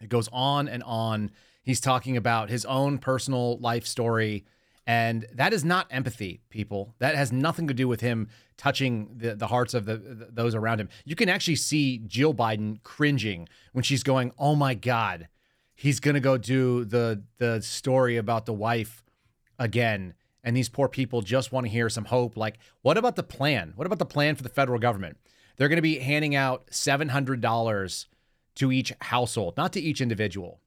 [0.00, 1.30] It goes on and on.
[1.62, 4.44] He's talking about his own personal life story.
[4.86, 6.94] And that is not empathy, people.
[7.00, 10.54] That has nothing to do with him touching the, the hearts of the, the those
[10.54, 10.88] around him.
[11.04, 15.26] You can actually see Jill Biden cringing when she's going, "Oh my God,
[15.74, 19.02] he's gonna go do the the story about the wife
[19.58, 22.36] again." And these poor people just want to hear some hope.
[22.36, 23.72] Like, what about the plan?
[23.74, 25.16] What about the plan for the federal government?
[25.56, 28.06] They're going to be handing out seven hundred dollars
[28.54, 30.60] to each household, not to each individual.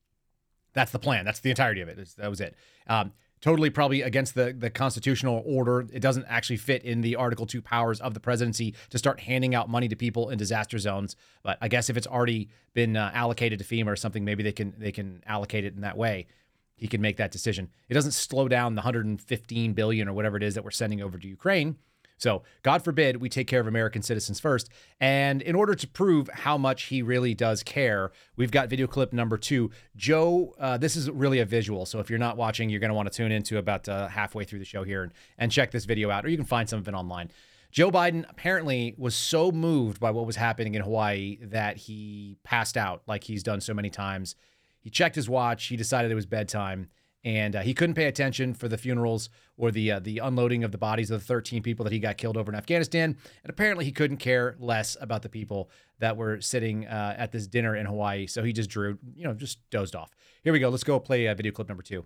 [0.73, 1.23] That's the plan.
[1.23, 1.97] That's the entirety of it.
[2.17, 2.55] That was it.
[2.87, 5.85] Um, totally probably against the, the constitutional order.
[5.91, 9.55] It doesn't actually fit in the Article 2 powers of the presidency to start handing
[9.55, 11.15] out money to people in disaster zones.
[11.43, 14.51] But I guess if it's already been uh, allocated to FEMA or something, maybe they
[14.51, 16.27] can they can allocate it in that way.
[16.75, 17.69] He can make that decision.
[17.89, 21.17] It doesn't slow down the 115 billion or whatever it is that we're sending over
[21.17, 21.77] to Ukraine.
[22.19, 24.69] So, God forbid we take care of American citizens first.
[24.99, 29.13] And in order to prove how much he really does care, we've got video clip
[29.13, 29.71] number two.
[29.95, 31.85] Joe, uh, this is really a visual.
[31.85, 34.43] So, if you're not watching, you're going to want to tune into about uh, halfway
[34.43, 36.79] through the show here and, and check this video out, or you can find some
[36.79, 37.31] of it online.
[37.71, 42.75] Joe Biden apparently was so moved by what was happening in Hawaii that he passed
[42.75, 44.35] out like he's done so many times.
[44.79, 46.89] He checked his watch, he decided it was bedtime
[47.23, 50.71] and uh, he couldn't pay attention for the funerals or the uh, the unloading of
[50.71, 53.17] the bodies of the 13 people that he got killed over in Afghanistan.
[53.43, 57.47] And apparently, he couldn't care less about the people that were sitting uh, at this
[57.47, 58.25] dinner in Hawaii.
[58.27, 60.11] So he just drew, you know, just dozed off.
[60.43, 60.69] Here we go.
[60.69, 62.05] Let's go play uh, video clip number two.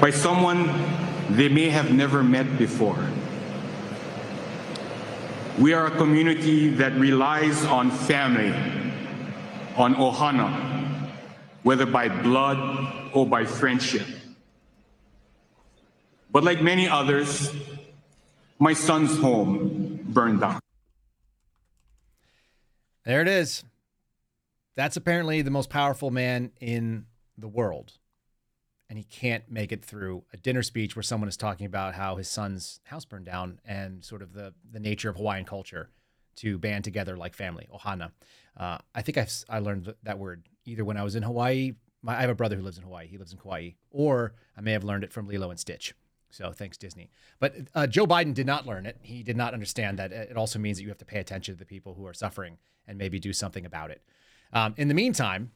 [0.00, 0.66] By someone
[1.30, 2.98] they may have never met before.
[5.58, 8.52] We are a community that relies on family,
[9.76, 11.10] on ohana,
[11.62, 14.06] whether by blood or by friendship.
[16.30, 17.54] But like many others,
[18.58, 20.60] my son's home burned down.
[23.04, 23.64] There it is.
[24.76, 27.92] That's apparently the most powerful man in the world.
[28.88, 32.16] And he can't make it through a dinner speech where someone is talking about how
[32.16, 35.90] his son's house burned down and sort of the, the nature of Hawaiian culture
[36.36, 38.12] to band together like family, ohana.
[38.56, 42.16] Uh, I think I've, I learned that word either when I was in Hawaii my,
[42.16, 43.06] I have a brother who lives in Hawaii.
[43.06, 45.94] He lives in Kauai, or I may have learned it from Lilo and Stitch.
[46.30, 47.10] So thanks Disney.
[47.40, 48.98] But uh, Joe Biden did not learn it.
[49.02, 51.58] He did not understand that it also means that you have to pay attention to
[51.58, 52.56] the people who are suffering
[52.88, 54.02] and maybe do something about it.
[54.52, 55.52] Um, in the meantime,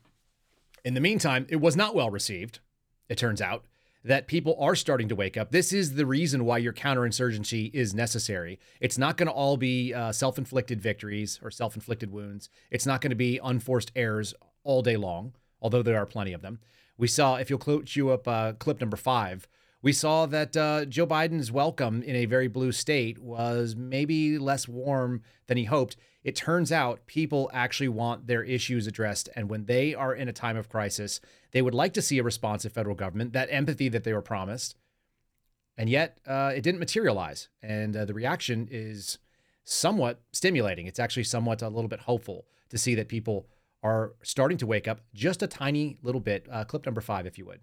[0.84, 2.60] in the meantime, it was not well received.
[3.08, 3.64] It turns out
[4.04, 5.50] that people are starting to wake up.
[5.50, 8.60] This is the reason why your counterinsurgency is necessary.
[8.80, 12.48] It's not going to all be uh, self-inflicted victories or self-inflicted wounds.
[12.70, 14.32] It's not going to be unforced errors
[14.62, 16.58] all day long although there are plenty of them.
[16.98, 19.46] We saw, if you'll queue up uh, clip number five,
[19.82, 24.66] we saw that uh, Joe Biden's welcome in a very blue state was maybe less
[24.66, 25.96] warm than he hoped.
[26.24, 29.28] It turns out people actually want their issues addressed.
[29.36, 31.20] And when they are in a time of crisis,
[31.52, 34.74] they would like to see a responsive federal government, that empathy that they were promised.
[35.78, 37.48] And yet uh, it didn't materialize.
[37.62, 39.18] And uh, the reaction is
[39.64, 40.86] somewhat stimulating.
[40.86, 43.46] It's actually somewhat a little bit hopeful to see that people
[43.86, 46.46] are starting to wake up just a tiny little bit.
[46.50, 47.60] Uh, clip number five, if you would.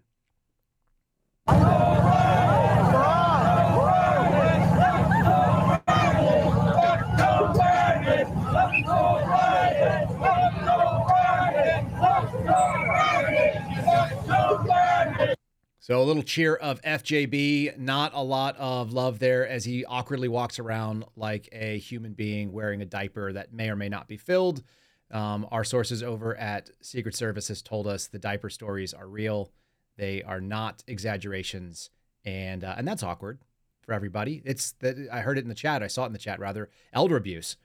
[15.79, 20.29] So a little cheer of FJB, not a lot of love there as he awkwardly
[20.29, 24.15] walks around like a human being wearing a diaper that may or may not be
[24.15, 24.63] filled.
[25.13, 29.51] Um, our sources over at Secret Service has told us the diaper stories are real.
[29.95, 31.91] They are not exaggerations,
[32.25, 33.39] and uh, and that's awkward
[33.81, 34.41] for everybody.
[34.43, 35.83] It's that I heard it in the chat.
[35.83, 36.69] I saw it in the chat rather.
[36.93, 37.57] Elder abuse.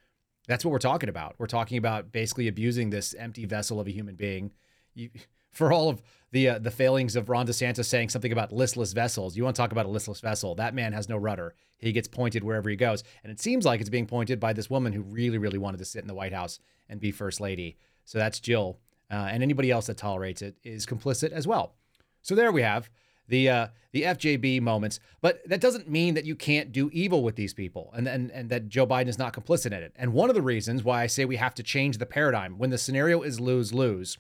[0.47, 1.37] That's what we're talking about.
[1.39, 4.53] We're talking about basically abusing this empty vessel of a human being.
[4.95, 5.11] You,
[5.51, 9.39] for all of the uh, the failings of Ron DeSantis saying something about listless vessels,
[9.39, 10.55] you want to talk about a listless vessel?
[10.55, 11.55] That man has no rudder.
[11.79, 14.69] He gets pointed wherever he goes, and it seems like it's being pointed by this
[14.69, 16.59] woman who really, really wanted to sit in the White House
[16.89, 17.77] and be first lady.
[18.05, 18.79] So that's Jill,
[19.11, 21.75] uh, and anybody else that tolerates it is complicit as well.
[22.23, 22.91] So there we have
[23.29, 27.37] the uh, the FJB moments, but that doesn't mean that you can't do evil with
[27.37, 29.93] these people, and and and that Joe Biden is not complicit in it.
[29.97, 32.71] And one of the reasons why I say we have to change the paradigm when
[32.71, 34.19] the scenario is lose lose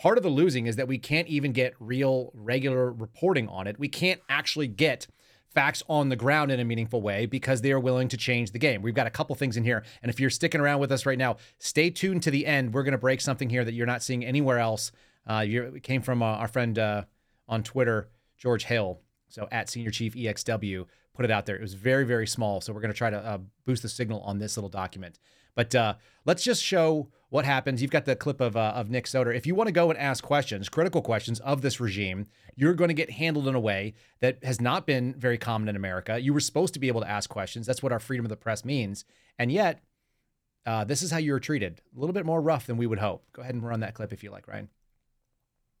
[0.00, 3.78] part of the losing is that we can't even get real regular reporting on it.
[3.78, 5.06] We can't actually get
[5.54, 8.58] facts on the ground in a meaningful way because they are willing to change the
[8.58, 8.82] game.
[8.82, 9.84] We've got a couple things in here.
[10.02, 12.72] And if you're sticking around with us right now, stay tuned to the end.
[12.72, 14.92] We're going to break something here that you're not seeing anywhere else.
[15.26, 17.04] Uh, it came from uh, our friend uh,
[17.48, 18.08] on Twitter,
[18.38, 19.00] George Hill.
[19.28, 21.56] So at Senior Chief EXW, put it out there.
[21.56, 22.60] It was very, very small.
[22.60, 25.18] So we're going to try to uh, boost the signal on this little document.
[25.54, 27.80] But uh, let's just show what happens.
[27.80, 29.34] You've got the clip of, uh, of Nick Sortor.
[29.34, 32.88] If you want to go and ask questions, critical questions of this regime, you're going
[32.88, 36.20] to get handled in a way that has not been very common in America.
[36.20, 37.66] You were supposed to be able to ask questions.
[37.66, 39.04] That's what our freedom of the press means.
[39.38, 39.80] And yet,
[40.66, 41.80] uh, this is how you were treated.
[41.96, 43.24] A little bit more rough than we would hope.
[43.32, 44.68] Go ahead and run that clip if you like, Ryan.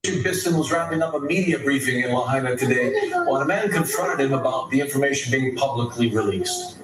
[0.02, 4.32] Bissen was wrapping up a media briefing in Lahaina today when a man confronted him
[4.32, 6.78] about the information being publicly released.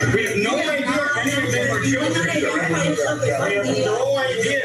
[0.00, 2.26] We have no idea if any of them are children.
[2.26, 4.62] We have no idea.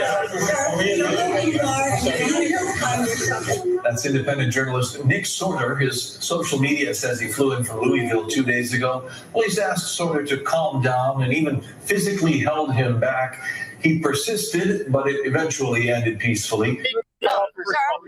[3.83, 5.79] That's independent journalist Nick Sortor.
[5.79, 9.09] His social media says he flew in from Louisville two days ago.
[9.31, 13.41] Police asked Sortor to calm down and even physically held him back.
[13.81, 16.81] He persisted, but it eventually ended peacefully.
[17.23, 17.29] Sir,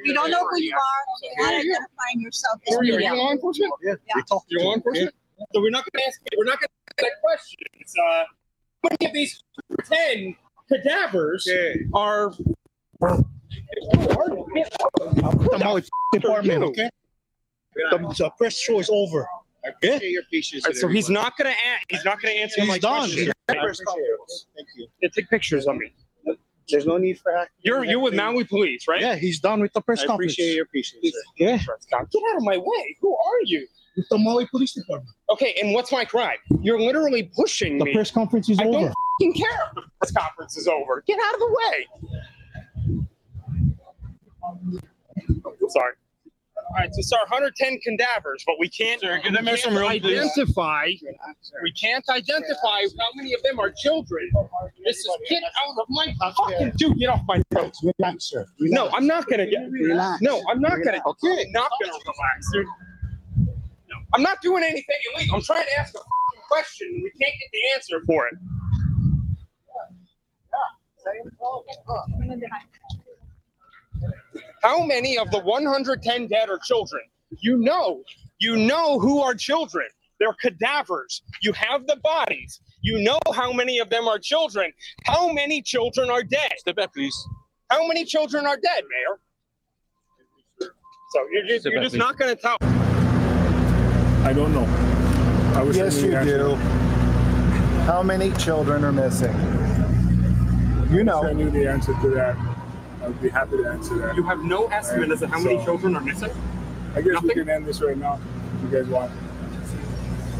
[0.03, 1.03] we don't know who you are.
[1.23, 3.13] You're not identifying yourself as Are you media.
[3.13, 3.73] law enforcement?
[3.81, 3.93] Yeah.
[4.15, 5.15] We talked to law enforcement.
[5.53, 6.21] So we're not going to ask.
[6.37, 7.93] We're not going to ask that questions.
[7.97, 8.23] Uh,
[8.83, 9.43] how many of these
[9.85, 10.35] ten
[10.69, 11.47] cadavers
[11.93, 12.33] are?
[15.51, 16.89] Tamale department, okay?
[17.75, 19.27] The, the press show is over.
[19.83, 19.99] Okay?
[20.09, 20.65] Your patience.
[20.65, 21.57] Alright, so he's not going to.
[21.57, 21.85] answer.
[21.89, 22.99] He's not going to answer He's my done.
[22.99, 23.31] questions.
[23.47, 24.47] Press conference.
[24.55, 24.87] Thank you.
[25.01, 25.93] Yeah, take pictures of me.
[26.69, 27.59] There's no need for acting.
[27.61, 29.01] You're you're with Maui Police, right?
[29.01, 30.33] Yeah, he's done with the press I conference.
[30.33, 31.01] appreciate your patience.
[31.03, 31.19] sir.
[31.37, 31.57] Yeah.
[31.57, 32.97] Get out of my way.
[33.01, 33.67] Who are you?
[33.95, 35.15] With the Maui Police Department.
[35.29, 36.37] Okay, and what's my crime?
[36.61, 37.93] You're literally pushing The me.
[37.93, 38.91] press conference is I over.
[39.19, 41.03] don't care if the press conference is over.
[41.05, 41.87] Get out of the way.
[44.43, 45.93] I'm sorry.
[46.69, 49.75] All right, so sir, 110 cadavers, but we can't, Sir, give we them some can't
[49.75, 50.17] room, please.
[50.17, 50.87] identify.
[51.61, 54.31] We can't identify how many of them are children.
[54.83, 56.97] This is get out of my fucking dude.
[56.97, 57.73] Get off my throat.
[57.99, 58.47] Relax, sir.
[58.59, 59.69] No, I'm not gonna get.
[59.69, 60.21] Relax.
[60.23, 61.01] No, I'm not gonna.
[61.05, 61.43] Okay.
[61.45, 62.65] I'm not gonna relax, dude.
[64.13, 65.35] I'm not doing anything illegal.
[65.37, 65.99] I'm trying to ask a
[66.47, 66.87] question.
[67.03, 68.35] We can't get the answer for it.
[74.61, 77.01] How many of the 110 dead are children?
[77.39, 78.03] You know,
[78.39, 79.87] you know who are children.
[80.19, 81.23] They're cadavers.
[81.41, 82.61] You have the bodies.
[82.81, 84.71] You know how many of them are children.
[85.05, 86.51] How many children are dead?
[86.57, 87.15] Step back, please.
[87.69, 90.69] How many children are dead, Mayor?
[91.11, 92.57] So you're just, you're just not going to tell.
[94.23, 94.65] I don't know.
[95.59, 96.37] I wish I Yes, knew you the answer.
[96.37, 96.55] do.
[97.85, 99.33] How many children are missing?
[100.91, 101.23] You know.
[101.23, 101.43] If I know.
[101.43, 102.37] knew the answer to that,
[103.03, 104.15] I'd be happy to answer that.
[104.15, 106.31] You have no estimate as to how many So- children are missing?
[106.95, 107.27] I guess Nothing?
[107.29, 108.19] we can end this right now
[108.63, 109.11] if you guys want.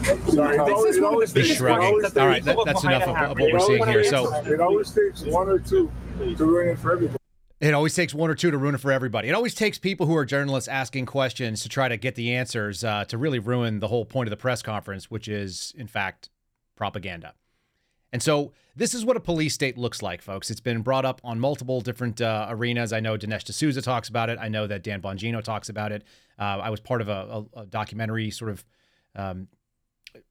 [0.03, 2.21] Sorry, This always, is it one of always the takes, biggest it questions takes, that
[2.21, 4.03] All right, that, that's enough of, of what we're seeing here.
[4.03, 7.17] So it always takes one or two to ruin it for everybody.
[7.63, 9.29] It always takes one or two to ruin it for everybody.
[9.29, 12.83] It always takes people who are journalists asking questions to try to get the answers
[12.83, 16.29] uh, to really ruin the whole point of the press conference, which is, in fact,
[16.75, 17.35] propaganda.
[18.11, 20.51] And so this is what a police state looks like, folks.
[20.51, 22.91] It's been brought up on multiple different uh, arenas.
[22.91, 24.37] I know Dinesh D'Souza talks about it.
[24.41, 26.03] I know that Dan Bongino talks about it.
[26.37, 28.65] Uh, I was part of a, a, a documentary sort of
[29.15, 29.47] um,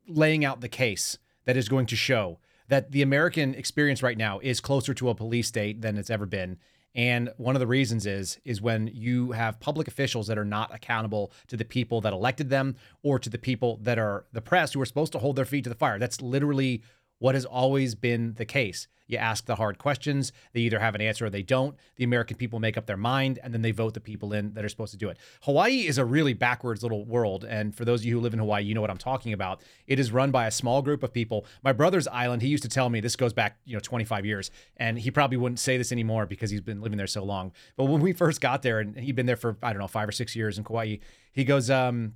[0.06, 1.16] laying out the case
[1.46, 5.14] that is going to show that the American experience right now is closer to a
[5.14, 6.58] police state than it's ever been.
[6.94, 10.74] And one of the reasons is is when you have public officials that are not
[10.74, 14.72] accountable to the people that elected them or to the people that are the press
[14.72, 15.98] who are supposed to hold their feet to the fire.
[15.98, 16.82] That's literally
[17.22, 18.88] what has always been the case.
[19.06, 21.76] You ask the hard questions, they either have an answer or they don't.
[21.94, 24.64] The American people make up their mind and then they vote the people in that
[24.64, 25.18] are supposed to do it.
[25.42, 27.44] Hawaii is a really backwards little world.
[27.44, 29.62] And for those of you who live in Hawaii, you know what I'm talking about.
[29.86, 31.46] It is run by a small group of people.
[31.62, 34.50] My brother's island, he used to tell me this goes back, you know, 25 years.
[34.76, 37.52] And he probably wouldn't say this anymore because he's been living there so long.
[37.76, 40.08] But when we first got there and he'd been there for, I don't know, five
[40.08, 40.96] or six years in Kauai,
[41.32, 42.14] he goes, um,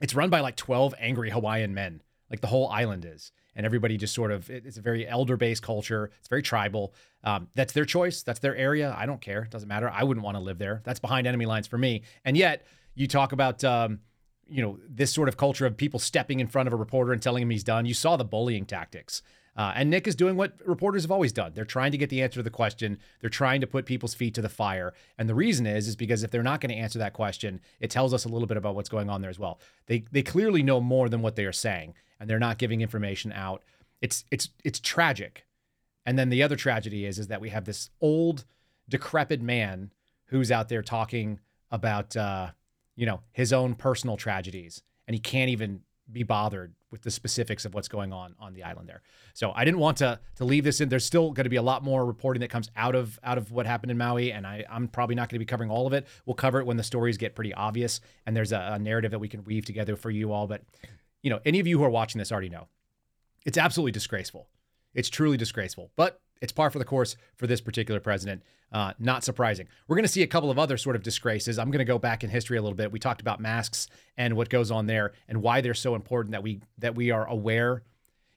[0.00, 3.32] it's run by like 12 angry Hawaiian men, like the whole island is.
[3.56, 6.10] And everybody just sort of it's a very elder based culture.
[6.18, 6.94] It's very tribal.
[7.24, 8.22] Um, that's their choice.
[8.22, 8.94] That's their area.
[8.96, 9.42] I don't care.
[9.42, 9.90] It doesn't matter.
[9.90, 10.82] I wouldn't want to live there.
[10.84, 12.02] That's behind enemy lines for me.
[12.24, 14.00] And yet, you talk about, um,
[14.48, 17.20] you know, this sort of culture of people stepping in front of a reporter and
[17.20, 17.86] telling him he's done.
[17.86, 19.22] You saw the bullying tactics.
[19.56, 21.52] Uh, and Nick is doing what reporters have always done.
[21.54, 22.98] They're trying to get the answer to the question.
[23.20, 24.92] They're trying to put people's feet to the fire.
[25.16, 27.90] And the reason is, is because if they're not going to answer that question, it
[27.90, 29.58] tells us a little bit about what's going on there as well.
[29.86, 33.32] They they clearly know more than what they are saying, and they're not giving information
[33.32, 33.62] out.
[34.02, 35.46] It's it's it's tragic.
[36.04, 38.44] And then the other tragedy is is that we have this old,
[38.88, 39.90] decrepit man
[40.26, 41.40] who's out there talking
[41.70, 42.50] about uh,
[42.94, 45.80] you know his own personal tragedies, and he can't even
[46.10, 49.02] be bothered with the specifics of what's going on on the island there.
[49.34, 50.88] So I didn't want to to leave this in.
[50.88, 53.50] There's still going to be a lot more reporting that comes out of out of
[53.50, 55.92] what happened in Maui, and I, I'm probably not going to be covering all of
[55.92, 56.06] it.
[56.24, 59.18] We'll cover it when the stories get pretty obvious and there's a, a narrative that
[59.18, 60.46] we can weave together for you all.
[60.46, 60.62] But
[61.22, 62.68] you know, any of you who are watching this already know
[63.44, 64.48] it's absolutely disgraceful.
[64.94, 65.92] It's truly disgraceful.
[65.96, 68.42] But it's par for the course for this particular president.
[68.72, 69.68] Uh, not surprising.
[69.86, 71.58] We're going to see a couple of other sort of disgraces.
[71.58, 72.90] I'm going to go back in history a little bit.
[72.90, 76.42] We talked about masks and what goes on there and why they're so important that
[76.42, 77.82] we that we are aware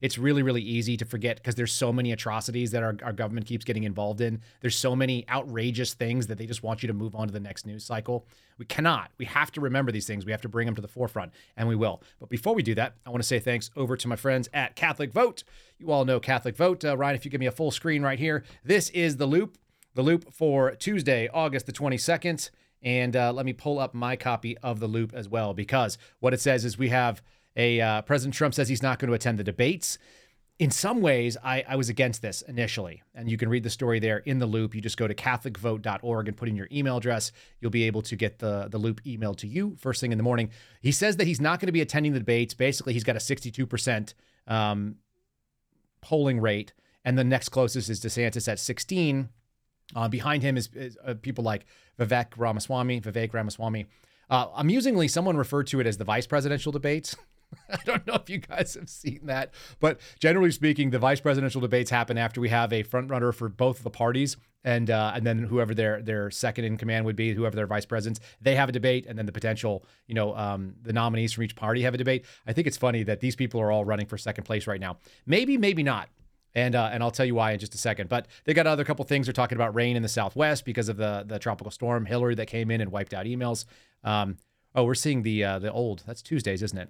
[0.01, 3.47] it's really, really easy to forget because there's so many atrocities that our, our government
[3.47, 4.41] keeps getting involved in.
[4.61, 7.39] There's so many outrageous things that they just want you to move on to the
[7.39, 8.25] next news cycle.
[8.57, 9.11] We cannot.
[9.17, 10.25] We have to remember these things.
[10.25, 12.01] We have to bring them to the forefront, and we will.
[12.19, 14.75] But before we do that, I want to say thanks over to my friends at
[14.75, 15.43] Catholic Vote.
[15.77, 16.83] You all know Catholic Vote.
[16.85, 19.57] Uh, Ryan, if you give me a full screen right here, this is the loop.
[19.95, 22.51] The loop for Tuesday, August the 22nd.
[22.81, 26.33] And uh, let me pull up my copy of the loop as well, because what
[26.33, 27.21] it says is we have
[27.59, 29.97] a uh, President Trump says he's not going to attend the debates.
[30.59, 33.99] In some ways, I, I was against this initially, and you can read the story
[33.99, 34.75] there in the loop.
[34.75, 37.31] You just go to CatholicVote.org and put in your email address.
[37.61, 40.23] You'll be able to get the the loop emailed to you first thing in the
[40.23, 40.51] morning.
[40.81, 42.53] He says that he's not going to be attending the debates.
[42.53, 44.13] Basically, he's got a 62 percent
[44.47, 44.95] um,
[46.01, 49.29] polling rate, and the next closest is DeSantis at 16.
[49.95, 51.65] Uh, behind him is, is uh, people like
[51.99, 53.85] Vivek Ramaswamy, Vivek Ramaswamy.
[54.29, 57.15] Uh, amusingly, someone referred to it as the vice presidential debates.
[57.69, 61.61] I don't know if you guys have seen that, but generally speaking, the vice presidential
[61.61, 65.25] debates happen after we have a front runner for both the parties, and uh, and
[65.25, 68.69] then whoever their their second in command would be, whoever their vice presidents, they have
[68.69, 71.93] a debate, and then the potential, you know, um, the nominees from each party have
[71.93, 72.25] a debate.
[72.45, 74.97] I think it's funny that these people are all running for second place right now.
[75.25, 76.09] Maybe, maybe not.
[76.55, 78.09] And uh, and I'll tell you why in just a second.
[78.09, 79.27] But they got other couple things.
[79.27, 82.47] They're talking about rain in the Southwest because of the the tropical storm Hillary that
[82.47, 83.65] came in and wiped out emails.
[84.03, 84.37] Um,
[84.75, 86.03] oh, we're seeing the uh, the old.
[86.07, 86.89] That's Tuesdays, isn't it?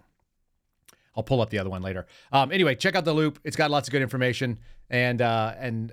[1.16, 2.06] I'll pull up the other one later.
[2.32, 3.40] Um, anyway, check out the loop.
[3.44, 5.92] It's got lots of good information, and uh, and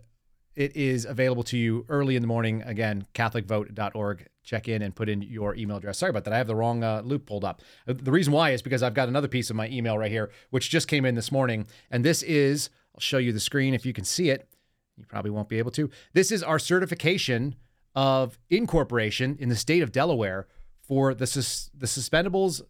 [0.55, 2.63] it is available to you early in the morning.
[2.63, 4.27] Again, CatholicVote.org.
[4.43, 5.99] Check in and put in your email address.
[5.99, 6.33] Sorry about that.
[6.33, 7.63] I have the wrong uh, loop pulled up.
[7.87, 10.31] Uh, the reason why is because I've got another piece of my email right here,
[10.51, 12.71] which just came in this morning, and this is.
[12.95, 14.49] I'll show you the screen if you can see it.
[14.97, 15.91] You probably won't be able to.
[16.15, 17.57] This is our certification
[17.95, 20.47] of incorporation in the state of Delaware
[20.81, 22.63] for the sus- the suspendables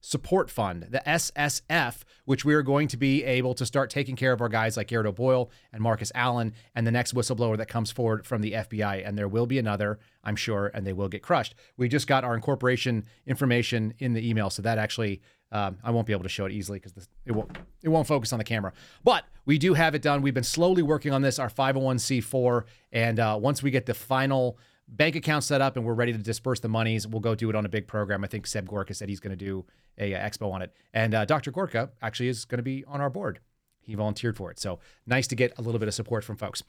[0.00, 4.32] Support Fund, the SSF, which we are going to be able to start taking care
[4.32, 7.90] of our guys like Garrett O'Boyle and Marcus Allen and the next whistleblower that comes
[7.90, 9.06] forward from the FBI.
[9.06, 11.54] And there will be another, I'm sure, and they will get crushed.
[11.76, 15.20] We just got our incorporation information in the email, so that actually
[15.52, 18.32] um, I won't be able to show it easily because it won't it won't focus
[18.32, 18.72] on the camera.
[19.04, 20.22] But we do have it done.
[20.22, 24.58] We've been slowly working on this, our 501c4, and uh, once we get the final
[24.90, 27.56] bank account set up and we're ready to disperse the monies, we'll go do it
[27.56, 28.24] on a big program.
[28.24, 29.64] I think Seb Gorka said he's going to do
[29.98, 31.50] a, a, uh, expo on it, and uh, Dr.
[31.50, 33.40] Gorka actually is going to be on our board.
[33.80, 36.62] He volunteered for it, so nice to get a little bit of support from folks.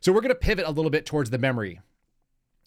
[0.00, 1.80] So we're going to pivot a little bit towards the memory,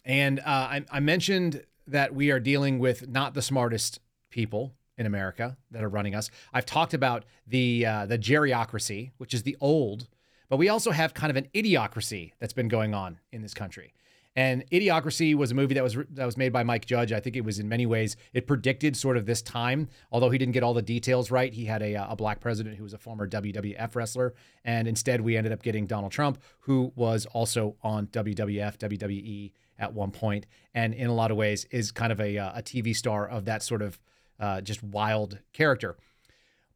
[0.06, 4.00] and uh, I, I mentioned that we are dealing with not the smartest
[4.30, 6.30] people in America that are running us.
[6.54, 10.08] I've talked about the uh, the geriocracy, which is the old,
[10.50, 13.94] but we also have kind of an idiocracy that's been going on in this country.
[14.40, 17.12] And Idiocracy was a movie that was that was made by Mike Judge.
[17.12, 20.38] I think it was in many ways it predicted sort of this time, although he
[20.38, 21.54] didn't get all the details right.
[21.54, 24.34] He had a, a black president who was a former WWF wrestler,
[24.64, 29.94] and instead we ended up getting Donald Trump, who was also on WWF, WWE at
[29.94, 33.28] one point, and in a lot of ways is kind of a, a TV star
[33.28, 34.00] of that sort of
[34.40, 35.98] uh, just wild character.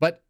[0.02, 0.22] But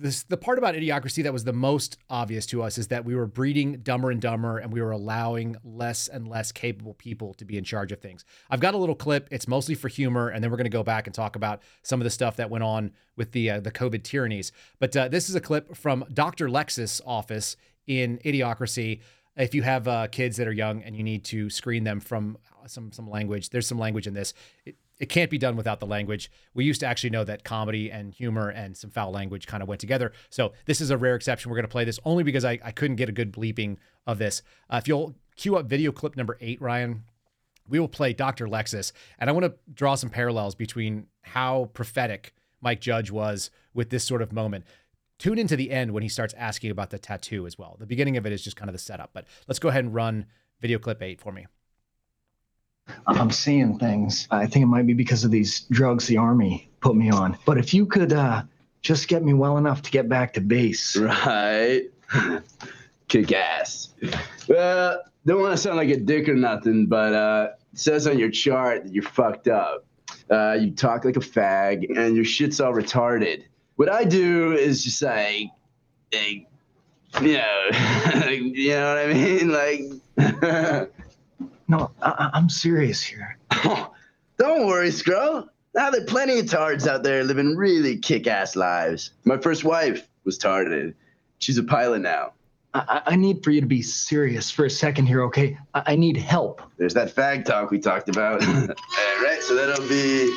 [0.00, 3.14] this the part about idiocracy that was the most obvious to us is that we
[3.14, 7.44] were breeding dumber and dumber and we were allowing less and less capable people to
[7.44, 8.24] be in charge of things.
[8.50, 9.28] I've got a little clip.
[9.30, 12.00] It's mostly for humor, and then we're going to go back and talk about some
[12.00, 14.52] of the stuff that went on with the uh, the COVID tyrannies.
[14.78, 16.48] But uh, this is a clip from Dr.
[16.48, 19.00] Lex's office in Idiocracy.
[19.36, 22.38] If you have uh, kids that are young and you need to screen them from
[22.66, 24.34] some some language, there's some language in this.
[24.64, 26.30] It, it can't be done without the language.
[26.54, 29.68] We used to actually know that comedy and humor and some foul language kind of
[29.68, 30.12] went together.
[30.30, 31.50] So this is a rare exception.
[31.50, 33.76] We're going to play this only because I, I couldn't get a good bleeping
[34.06, 34.42] of this.
[34.68, 37.04] Uh, if you'll cue up video clip number eight, Ryan,
[37.68, 38.48] we will play Dr.
[38.48, 38.92] Lexus.
[39.18, 44.04] And I want to draw some parallels between how prophetic Mike Judge was with this
[44.04, 44.64] sort of moment.
[45.18, 47.76] Tune into the end when he starts asking about the tattoo as well.
[47.78, 49.10] The beginning of it is just kind of the setup.
[49.12, 50.26] But let's go ahead and run
[50.60, 51.46] video clip eight for me.
[53.06, 54.28] I'm seeing things.
[54.30, 57.36] I think it might be because of these drugs the army put me on.
[57.44, 58.42] But if you could uh,
[58.82, 60.96] just get me well enough to get back to base.
[61.08, 61.82] Right.
[63.08, 63.90] Kick ass.
[64.48, 68.18] Well, don't want to sound like a dick or nothing, but uh, it says on
[68.18, 69.84] your chart that you're fucked up.
[70.30, 73.44] Uh, you talk like a fag, and your shit's all retarded.
[73.76, 75.48] what I do is just like,
[76.12, 76.46] like
[77.22, 77.68] you know,
[78.30, 79.50] you know what I mean?
[79.50, 80.88] Like,
[81.68, 83.38] no, I, I'm serious here.
[84.38, 85.48] don't worry, Scro.
[85.74, 89.12] Now there are plenty of tards out there living really kick-ass lives.
[89.24, 90.94] My first wife was tarded.
[91.38, 92.32] She's a pilot now.
[92.74, 95.58] I, I need for you to be serious for a second here, okay?
[95.74, 96.62] I, I need help.
[96.76, 98.42] There's that fag talk we talked about.
[98.48, 100.34] All right, so that'll be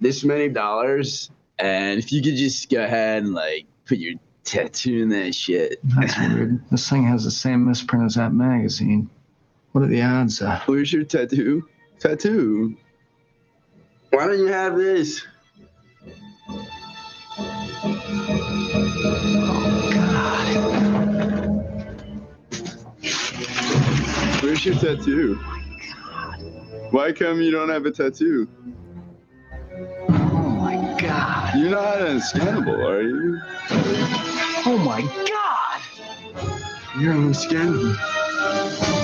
[0.00, 1.30] this many dollars.
[1.58, 4.14] And if you could just go ahead and like put your
[4.44, 5.80] tattoo in that shit.
[5.84, 6.62] That's weird.
[6.70, 9.10] This thing has the same misprint as that magazine.
[9.76, 10.40] What are the odds?
[10.40, 10.58] Uh...
[10.64, 11.68] Where's your tattoo?
[11.98, 12.78] Tattoo?
[14.08, 15.20] Why don't you have this?
[24.40, 25.34] Where's your tattoo?
[26.90, 28.48] Why come you don't have a tattoo?
[30.08, 31.54] Oh my god.
[31.54, 33.40] You're not unscannable, are you?
[34.64, 35.82] Oh my god!
[36.98, 38.95] You're unscannable.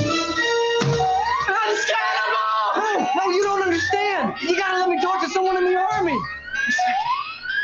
[3.25, 4.35] No, you don't understand.
[4.43, 6.19] You gotta let me talk to someone in the army.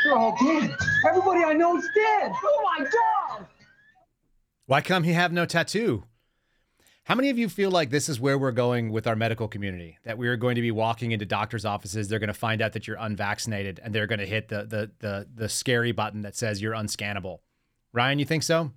[0.03, 0.75] They're all dead.
[1.07, 2.31] Everybody I know is dead.
[2.43, 3.47] Oh my god!
[4.65, 6.03] Why come he have no tattoo?
[7.03, 9.97] How many of you feel like this is where we're going with our medical community?
[10.05, 12.73] That we are going to be walking into doctors' offices, they're going to find out
[12.73, 16.35] that you're unvaccinated, and they're going to hit the the the the scary button that
[16.35, 17.39] says you're unscannable.
[17.91, 18.71] Ryan, you think so?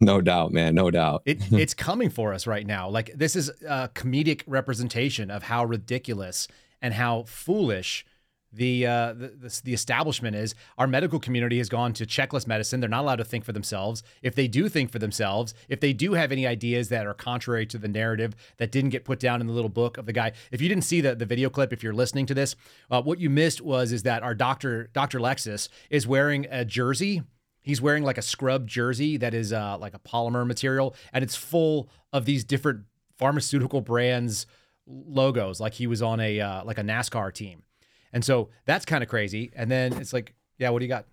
[0.00, 0.74] No doubt, man.
[0.74, 1.22] No doubt.
[1.24, 2.88] It, it's coming for us right now.
[2.88, 6.48] Like this is a comedic representation of how ridiculous
[6.82, 8.04] and how foolish
[8.52, 10.54] the, uh, the, the establishment is.
[10.78, 12.80] Our medical community has gone to checklist medicine.
[12.80, 14.02] They're not allowed to think for themselves.
[14.22, 17.66] If they do think for themselves, if they do have any ideas that are contrary
[17.66, 20.32] to the narrative that didn't get put down in the little book of the guy,
[20.50, 22.56] if you didn't see the, the video clip, if you're listening to this,
[22.90, 25.18] uh, what you missed was is that our doctor Dr.
[25.18, 27.22] Lexus is wearing a jersey.
[27.66, 31.34] He's wearing like a scrub jersey that is uh, like a polymer material, and it's
[31.34, 32.84] full of these different
[33.18, 34.46] pharmaceutical brands
[34.86, 37.64] logos, like he was on a uh, like a NASCAR team.
[38.12, 39.50] And so that's kind of crazy.
[39.56, 41.06] And then it's like, yeah, what do you got?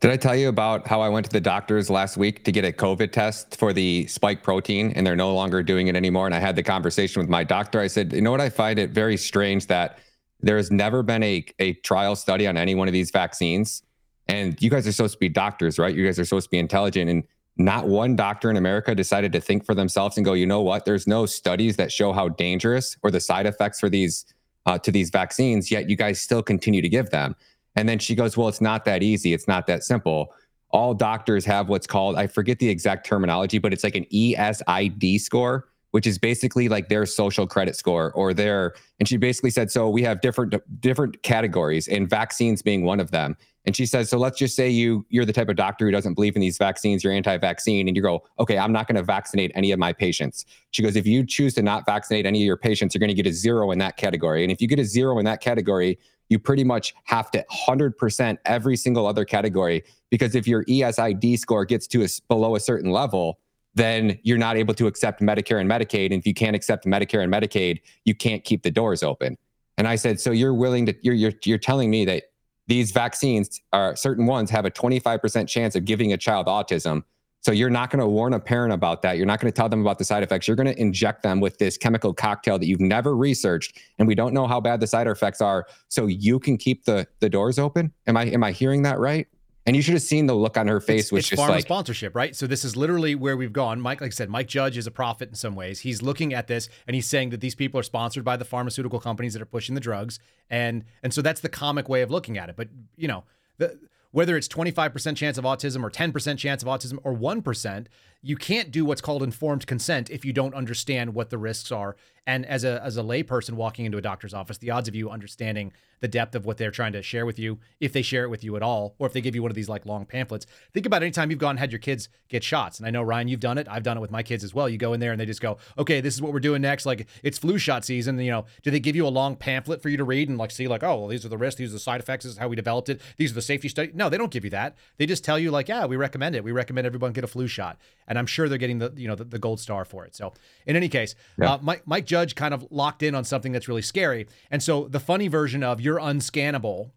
[0.00, 2.64] Did I tell you about how I went to the doctors last week to get
[2.64, 6.26] a COVID test for the spike protein and they're no longer doing it anymore?
[6.26, 7.78] And I had the conversation with my doctor.
[7.78, 8.40] I said, you know what?
[8.40, 10.00] I find it very strange that
[10.40, 13.84] there has never been a, a trial study on any one of these vaccines.
[14.30, 15.92] And you guys are supposed to be doctors, right?
[15.92, 17.10] You guys are supposed to be intelligent.
[17.10, 17.24] And
[17.56, 20.84] not one doctor in America decided to think for themselves and go, you know what?
[20.84, 24.24] There's no studies that show how dangerous or the side effects for these
[24.66, 27.34] uh, to these vaccines, yet you guys still continue to give them.
[27.74, 29.32] And then she goes, Well, it's not that easy.
[29.32, 30.32] It's not that simple.
[30.70, 35.20] All doctors have what's called, I forget the exact terminology, but it's like an ESID
[35.20, 39.72] score, which is basically like their social credit score or their, and she basically said,
[39.72, 43.36] So we have different, different categories and vaccines being one of them.
[43.66, 46.14] And she says, so let's just say you you're the type of doctor who doesn't
[46.14, 49.52] believe in these vaccines, you're anti-vaccine, and you go, okay, I'm not going to vaccinate
[49.54, 50.46] any of my patients.
[50.70, 53.22] She goes, if you choose to not vaccinate any of your patients, you're going to
[53.22, 54.42] get a zero in that category.
[54.42, 55.98] And if you get a zero in that category,
[56.30, 61.64] you pretty much have to 100% every single other category because if your ESID score
[61.64, 63.40] gets to a, below a certain level,
[63.74, 66.06] then you're not able to accept Medicare and Medicaid.
[66.06, 69.36] And if you can't accept Medicare and Medicaid, you can't keep the doors open.
[69.76, 72.24] And I said, so you're willing to you're you're you're telling me that
[72.70, 77.02] these vaccines are certain ones have a 25% chance of giving a child autism.
[77.40, 79.16] So you're not going to warn a parent about that.
[79.16, 80.46] You're not going to tell them about the side effects.
[80.46, 84.14] You're going to inject them with this chemical cocktail that you've never researched and we
[84.14, 87.58] don't know how bad the side effects are so you can keep the the doors
[87.58, 87.92] open.
[88.06, 89.26] Am I am I hearing that right?
[89.70, 91.50] And you should have seen the look on her face, it's, which it's just pharma
[91.50, 92.34] like sponsorship, right?
[92.34, 93.80] So this is literally where we've gone.
[93.80, 95.78] Mike, like I said, Mike Judge is a prophet in some ways.
[95.78, 98.98] He's looking at this and he's saying that these people are sponsored by the pharmaceutical
[98.98, 100.18] companies that are pushing the drugs,
[100.50, 102.56] and and so that's the comic way of looking at it.
[102.56, 102.66] But
[102.96, 103.22] you know,
[103.58, 103.78] the,
[104.10, 107.86] whether it's 25% chance of autism or 10% chance of autism or 1%,
[108.22, 111.96] you can't do what's called informed consent if you don't understand what the risks are.
[112.26, 115.10] And as a as a layperson walking into a doctor's office, the odds of you
[115.10, 118.28] understanding the depth of what they're trying to share with you, if they share it
[118.28, 120.46] with you at all, or if they give you one of these like long pamphlets.
[120.72, 122.78] Think about any time you've gone and had your kids get shots.
[122.78, 123.66] And I know Ryan, you've done it.
[123.70, 124.68] I've done it with my kids as well.
[124.68, 126.86] You go in there and they just go, okay, this is what we're doing next.
[126.86, 128.18] Like it's flu shot season.
[128.18, 130.50] You know, do they give you a long pamphlet for you to read and like
[130.50, 132.38] see like, oh, well, these are the risks, these are the side effects, this is
[132.38, 133.94] how we developed it, these are the safety studies.
[133.94, 134.76] No, they don't give you that.
[134.96, 136.44] They just tell you like, yeah, we recommend it.
[136.44, 137.78] We recommend everyone get a flu shot.
[138.10, 140.16] And I'm sure they're getting the you know the, the gold star for it.
[140.16, 140.34] So
[140.66, 141.54] in any case, yeah.
[141.54, 144.26] uh, Mike, Mike Judge kind of locked in on something that's really scary.
[144.50, 146.90] And so the funny version of you're unscannable,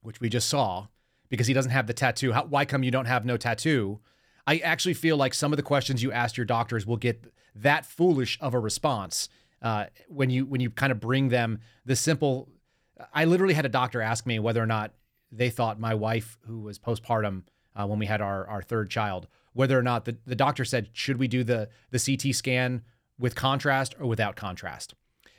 [0.00, 0.86] which we just saw,
[1.28, 2.32] because he doesn't have the tattoo.
[2.32, 4.00] How, why come you don't have no tattoo?
[4.46, 7.84] I actually feel like some of the questions you ask your doctors will get that
[7.84, 9.28] foolish of a response
[9.60, 12.48] uh, when you when you kind of bring them the simple.
[13.12, 14.92] I literally had a doctor ask me whether or not
[15.30, 17.42] they thought my wife, who was postpartum
[17.76, 19.28] uh, when we had our, our third child,
[19.58, 22.80] whether or not the, the doctor said, should we do the, the CT scan
[23.18, 24.94] with contrast or without contrast?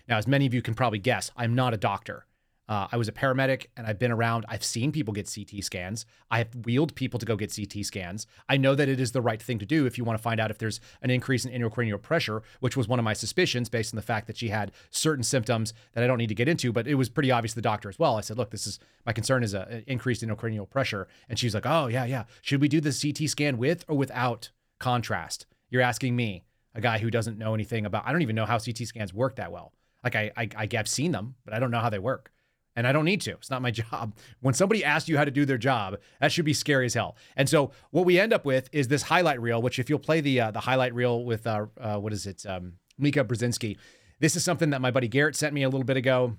[0.09, 2.25] Now, as many of you can probably guess, I'm not a doctor.
[2.69, 4.45] Uh, I was a paramedic and I've been around.
[4.47, 6.05] I've seen people get CT scans.
[6.29, 8.27] I have wheeled people to go get CT scans.
[8.47, 10.39] I know that it is the right thing to do if you want to find
[10.39, 13.91] out if there's an increase in intracranial pressure, which was one of my suspicions based
[13.91, 16.71] on the fact that she had certain symptoms that I don't need to get into,
[16.71, 18.17] but it was pretty obvious to the doctor as well.
[18.17, 21.07] I said, look, this is my concern is an increased intracranial pressure.
[21.27, 22.25] And she's like, oh, yeah, yeah.
[22.43, 25.47] Should we do the CT scan with or without contrast?
[25.71, 26.43] You're asking me,
[26.75, 29.37] a guy who doesn't know anything about, I don't even know how CT scans work
[29.37, 29.73] that well.
[30.03, 32.31] Like I, I, I have seen them, but I don't know how they work
[32.75, 33.31] and I don't need to.
[33.31, 34.15] It's not my job.
[34.41, 37.15] When somebody asks you how to do their job, that should be scary as hell.
[37.35, 40.21] And so what we end up with is this highlight reel, which if you'll play
[40.21, 43.77] the uh, the highlight reel with uh, uh, what is it, um, Mika Brzezinski,
[44.19, 46.37] this is something that my buddy Garrett sent me a little bit ago.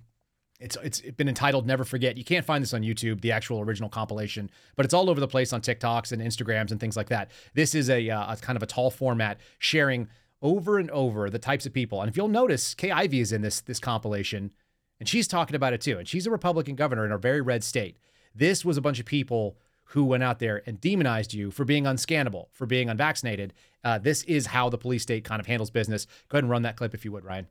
[0.60, 3.88] It's it's been entitled "Never Forget." You can't find this on YouTube, the actual original
[3.88, 7.30] compilation, but it's all over the place on TikToks and Instagrams and things like that.
[7.54, 10.08] This is a, uh, a kind of a tall format sharing
[10.42, 12.02] over and over the types of people.
[12.02, 14.52] And if you'll notice, Kay Ivey is in this this compilation
[15.00, 15.98] and she's talking about it too.
[15.98, 17.96] And she's a Republican governor in a very red state.
[18.34, 21.84] This was a bunch of people who went out there and demonized you for being
[21.84, 23.52] unscannable, for being unvaccinated.
[23.82, 26.06] Uh, this is how the police state kind of handles business.
[26.28, 27.48] Go ahead and run that clip if you would, Ryan.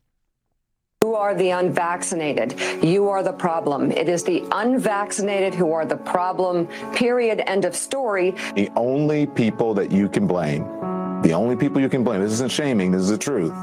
[1.04, 2.60] You are the unvaccinated.
[2.84, 3.91] You are the problem.
[3.91, 6.68] It is the unvaccinated who are the problem.
[6.93, 7.41] Period.
[7.47, 8.32] End of story.
[8.56, 10.64] The only people that you can blame,
[11.22, 13.54] the only people you can blame, this isn't shaming, this is the truth.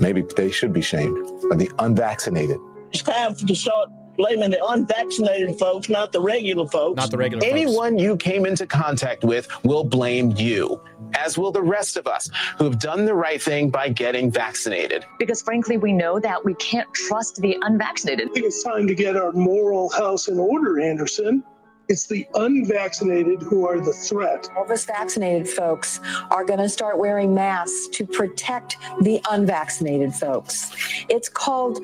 [0.00, 1.16] Maybe they should be shamed,
[1.50, 2.58] are the unvaccinated.
[2.92, 6.96] It's time to start blaming the unvaccinated folks, not the regular folks.
[6.96, 7.52] Not the regular folks.
[7.52, 8.02] Anyone folks.
[8.02, 10.80] you came into contact with will blame you,
[11.14, 12.28] as will the rest of us
[12.58, 15.04] who have done the right thing by getting vaccinated.
[15.18, 18.28] Because frankly, we know that we can't trust the unvaccinated.
[18.30, 21.44] I think it's time to get our moral house in order, Anderson.
[21.88, 24.48] It's the unvaccinated who are the threat.
[24.56, 30.70] All those vaccinated folks are going to start wearing masks to protect the unvaccinated folks.
[31.08, 31.78] It's called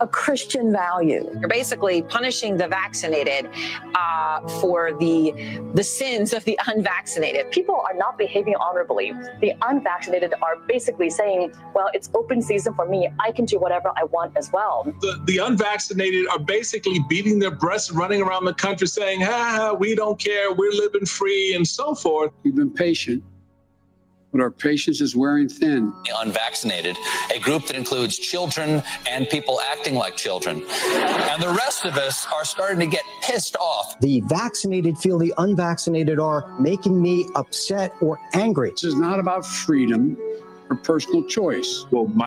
[0.00, 1.30] a Christian value.
[1.38, 3.48] You're basically punishing the vaccinated
[3.94, 7.50] uh, for the the sins of the unvaccinated.
[7.50, 9.12] People are not behaving honorably.
[9.40, 13.08] The unvaccinated are basically saying, "Well, it's open season for me.
[13.20, 17.50] I can do whatever I want as well." The, the unvaccinated are basically beating their
[17.50, 20.52] breasts, running around the country saying, "Ha, we don't care.
[20.52, 22.32] We're living free," and so forth.
[22.42, 23.22] We've been patient
[24.36, 25.92] but our patience is wearing thin.
[26.04, 26.96] The unvaccinated,
[27.34, 30.62] a group that includes children and people acting like children.
[30.84, 33.98] And the rest of us are starting to get pissed off.
[34.00, 38.72] The vaccinated feel the unvaccinated are making me upset or angry.
[38.72, 40.18] This is not about freedom
[40.68, 41.86] or personal choice.
[41.90, 42.26] Well, my-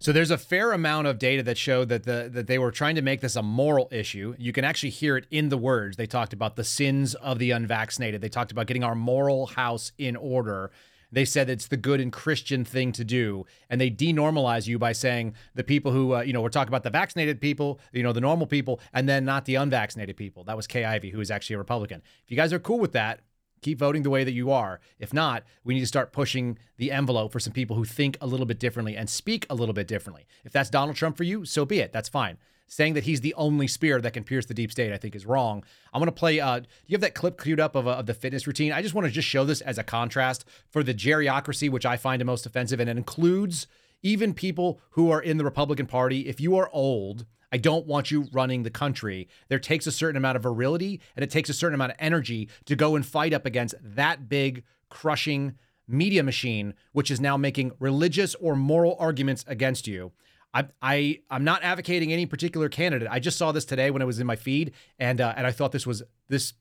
[0.00, 2.94] so there's a fair amount of data that showed that the that they were trying
[2.94, 4.34] to make this a moral issue.
[4.38, 5.96] You can actually hear it in the words.
[5.96, 8.20] They talked about the sins of the unvaccinated.
[8.20, 10.70] They talked about getting our moral house in order.
[11.10, 14.92] They said it's the good and Christian thing to do, and they denormalize you by
[14.92, 18.12] saying the people who, uh, you know, we're talking about the vaccinated people, you know,
[18.12, 20.44] the normal people, and then not the unvaccinated people.
[20.44, 22.02] That was Kay Ivey, who is actually a Republican.
[22.24, 23.20] If you guys are cool with that,
[23.60, 24.80] keep voting the way that you are.
[24.98, 28.26] If not, we need to start pushing the envelope for some people who think a
[28.26, 30.26] little bit differently and speak a little bit differently.
[30.44, 31.92] If that's Donald Trump for you, so be it.
[31.92, 32.38] That's fine.
[32.70, 35.24] Saying that he's the only spear that can pierce the deep state, I think, is
[35.24, 35.64] wrong.
[35.92, 36.38] I'm to play.
[36.38, 38.72] Uh, do you have that clip queued up of, uh, of the fitness routine?
[38.72, 41.96] I just want to just show this as a contrast for the geriocracy, which I
[41.96, 43.66] find the most offensive, and it includes
[44.02, 46.28] even people who are in the Republican Party.
[46.28, 49.28] If you are old, I don't want you running the country.
[49.48, 52.48] There takes a certain amount of virility and it takes a certain amount of energy
[52.66, 55.54] to go and fight up against that big, crushing
[55.86, 60.12] media machine, which is now making religious or moral arguments against you.
[60.52, 63.08] I, I I'm not advocating any particular candidate.
[63.10, 65.52] I just saw this today when it was in my feed, and uh, and I
[65.52, 66.54] thought this was this.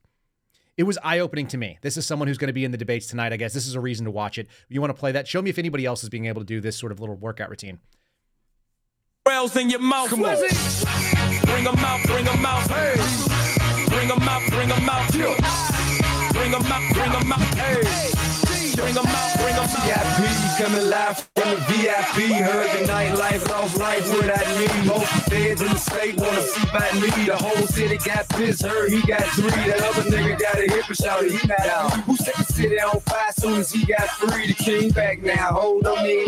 [0.75, 1.79] It was eye opening to me.
[1.81, 3.33] This is someone who's going to be in the debates tonight.
[3.33, 4.47] I guess this is a reason to watch it.
[4.69, 5.27] You want to play that?
[5.27, 7.49] Show me if anybody else is being able to do this sort of little workout
[7.49, 7.79] routine
[9.27, 10.09] rails in your mouth.
[10.09, 10.37] Come on.
[11.45, 12.69] Bring them out, bring them out.
[12.69, 12.95] Hey.
[13.89, 15.11] Bring them out, bring them out.
[15.11, 17.39] Bring them out, bring them out.
[17.55, 17.81] Hey.
[18.75, 19.87] Bring them out, bring them out.
[19.87, 22.31] VIP coming live from the VIP.
[22.41, 24.87] Heard the nightlife, lost life without me.
[24.87, 27.25] Most feds in the state wanna see by me.
[27.25, 29.49] The whole city got pissed, heard he got three.
[29.49, 31.91] That other nigga got a hip and shouted he not out.
[32.01, 34.47] Who set the city on fire soon as he got free?
[34.47, 36.27] The king back now, hold on me.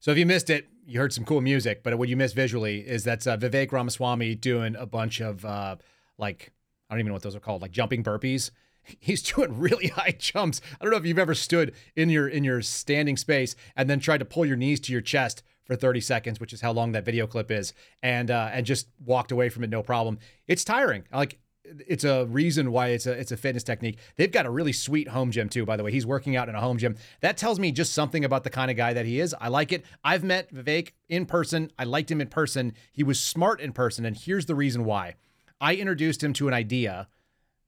[0.00, 2.80] So if you missed it, you heard some cool music, but what you missed visually
[2.80, 5.76] is that's uh, Vivek Ramaswamy doing a bunch of uh,
[6.16, 6.52] like
[6.88, 8.50] I don't even know what those are called, like jumping burpees.
[8.98, 10.60] he's doing really high jumps.
[10.80, 14.00] I don't know if you've ever stood in your in your standing space and then
[14.00, 16.92] tried to pull your knees to your chest for 30 seconds, which is how long
[16.92, 20.18] that video clip is, and uh, and just walked away from it no problem.
[20.46, 21.04] It's tiring.
[21.12, 21.38] Like
[21.86, 23.98] it's a reason why it's a it's a fitness technique.
[24.16, 25.92] They've got a really sweet home gym too, by the way.
[25.92, 26.96] He's working out in a home gym.
[27.20, 29.34] That tells me just something about the kind of guy that he is.
[29.40, 29.84] I like it.
[30.04, 31.70] I've met Vivek in person.
[31.78, 32.74] I liked him in person.
[32.92, 35.14] He was smart in person, and here's the reason why.
[35.60, 37.08] I introduced him to an idea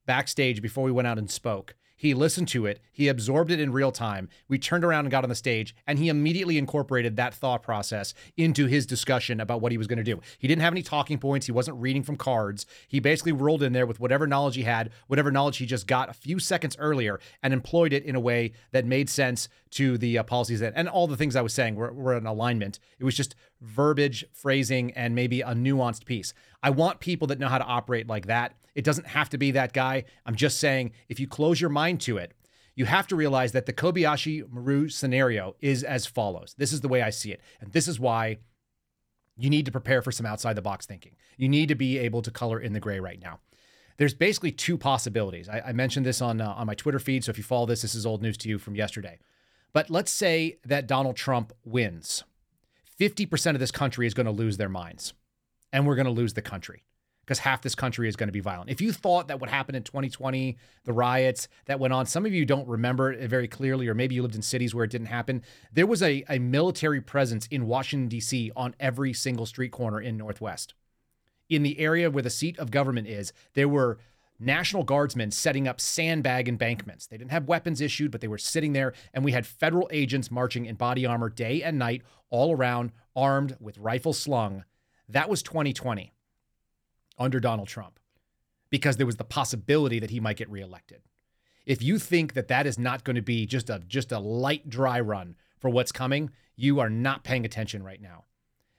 [0.06, 1.74] backstage before we went out and spoke.
[2.00, 4.30] He listened to it, he absorbed it in real time.
[4.48, 8.14] We turned around and got on the stage, and he immediately incorporated that thought process
[8.38, 10.18] into his discussion about what he was going to do.
[10.38, 12.64] He didn't have any talking points, he wasn't reading from cards.
[12.88, 16.08] He basically rolled in there with whatever knowledge he had, whatever knowledge he just got
[16.08, 20.16] a few seconds earlier, and employed it in a way that made sense to the
[20.16, 22.80] uh, policies that, and all the things I was saying were, were in alignment.
[22.98, 26.32] It was just verbiage, phrasing, and maybe a nuanced piece.
[26.62, 28.54] I want people that know how to operate like that.
[28.74, 30.04] It doesn't have to be that guy.
[30.26, 32.34] I'm just saying, if you close your mind to it,
[32.74, 36.54] you have to realize that the Kobayashi Maru scenario is as follows.
[36.56, 37.40] This is the way I see it.
[37.60, 38.38] And this is why
[39.36, 41.16] you need to prepare for some outside the box thinking.
[41.36, 43.40] You need to be able to color in the gray right now.
[43.96, 45.48] There's basically two possibilities.
[45.48, 47.82] I, I mentioned this on uh, on my Twitter feed, so if you follow this,
[47.82, 49.18] this is old news to you from yesterday.
[49.72, 52.24] But let's say that Donald Trump wins.
[52.98, 55.12] 50% of this country is going to lose their minds,
[55.72, 56.84] and we're going to lose the country
[57.30, 58.70] because half this country is going to be violent.
[58.70, 62.34] If you thought that what happened in 2020, the riots that went on, some of
[62.34, 65.06] you don't remember it very clearly, or maybe you lived in cities where it didn't
[65.06, 65.44] happen.
[65.72, 68.50] There was a, a military presence in Washington, D.C.
[68.56, 70.74] on every single street corner in Northwest.
[71.48, 73.98] In the area where the seat of government is, there were
[74.40, 77.06] National Guardsmen setting up sandbag embankments.
[77.06, 80.32] They didn't have weapons issued, but they were sitting there, and we had federal agents
[80.32, 84.64] marching in body armor day and night all around, armed with rifles slung.
[85.08, 86.12] That was 2020
[87.18, 87.98] under Donald Trump
[88.70, 91.02] because there was the possibility that he might get reelected.
[91.66, 94.68] If you think that that is not going to be just a just a light
[94.68, 98.24] dry run for what's coming, you are not paying attention right now.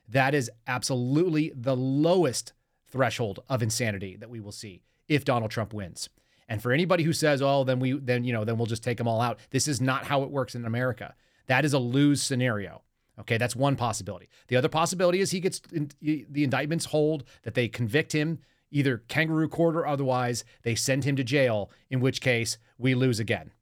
[0.08, 2.52] That is absolutely the lowest
[2.88, 6.08] threshold of insanity that we will see if Donald Trump wins.
[6.48, 8.98] And for anybody who says, "Oh, then we then you know, then we'll just take
[8.98, 11.14] them all out." This is not how it works in America.
[11.46, 12.82] That is a lose scenario.
[13.22, 14.28] Okay, that's one possibility.
[14.48, 18.40] The other possibility is he gets the indictments hold that they convict him
[18.72, 23.20] either kangaroo court or otherwise, they send him to jail, in which case we lose
[23.20, 23.52] again.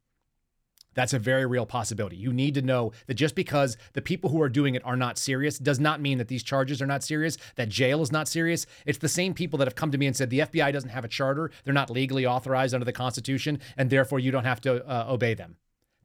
[0.95, 2.17] That's a very real possibility.
[2.17, 5.19] You need to know that just because the people who are doing it are not
[5.19, 8.67] serious does not mean that these charges are not serious, that jail is not serious.
[8.87, 11.05] It's the same people that have come to me and said the FBI doesn't have
[11.05, 14.85] a charter, they're not legally authorized under the Constitution, and therefore you don't have to
[14.87, 15.57] uh, obey them.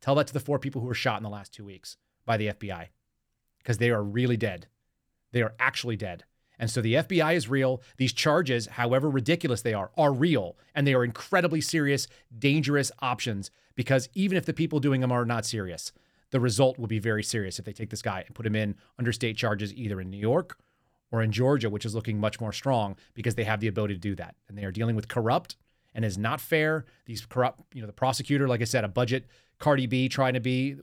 [0.02, 2.38] Tell that to the four people who were shot in the last two weeks by
[2.38, 2.90] the FBI
[3.66, 4.68] because they are really dead.
[5.32, 6.24] They are actually dead.
[6.60, 7.82] And so the FBI is real.
[7.98, 10.56] These charges, however ridiculous they are, are real.
[10.76, 12.08] And they are incredibly serious,
[12.38, 15.92] dangerous options because even if the people doing them are not serious,
[16.30, 18.76] the result will be very serious if they take this guy and put him in
[19.00, 20.60] under state charges either in New York
[21.12, 24.00] or in Georgia, which is looking much more strong because they have the ability to
[24.00, 24.36] do that.
[24.48, 25.56] And they are dealing with corrupt
[25.96, 26.86] and is not fair.
[27.06, 29.26] These corrupt, you know, the prosecutor, like I said, a budget
[29.58, 30.76] Cardi B trying to be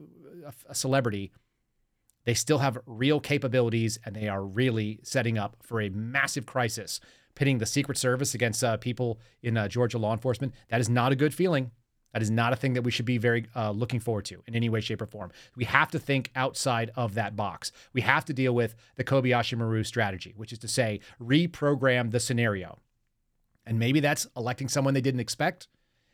[0.69, 1.31] a celebrity
[2.25, 7.01] they still have real capabilities and they are really setting up for a massive crisis,
[7.35, 10.55] pitting the Secret Service against uh, people in uh, Georgia law enforcement.
[10.71, 11.71] That is not a good feeling.
[12.13, 14.55] That is not a thing that we should be very uh, looking forward to in
[14.55, 15.33] any way, shape, or form.
[15.57, 17.73] We have to think outside of that box.
[17.95, 22.21] We have to deal with the Kobayashi Maru strategy, which is to say, reprogram the
[22.21, 22.79] scenario.
[23.65, 25.69] And maybe that's electing someone they didn't expect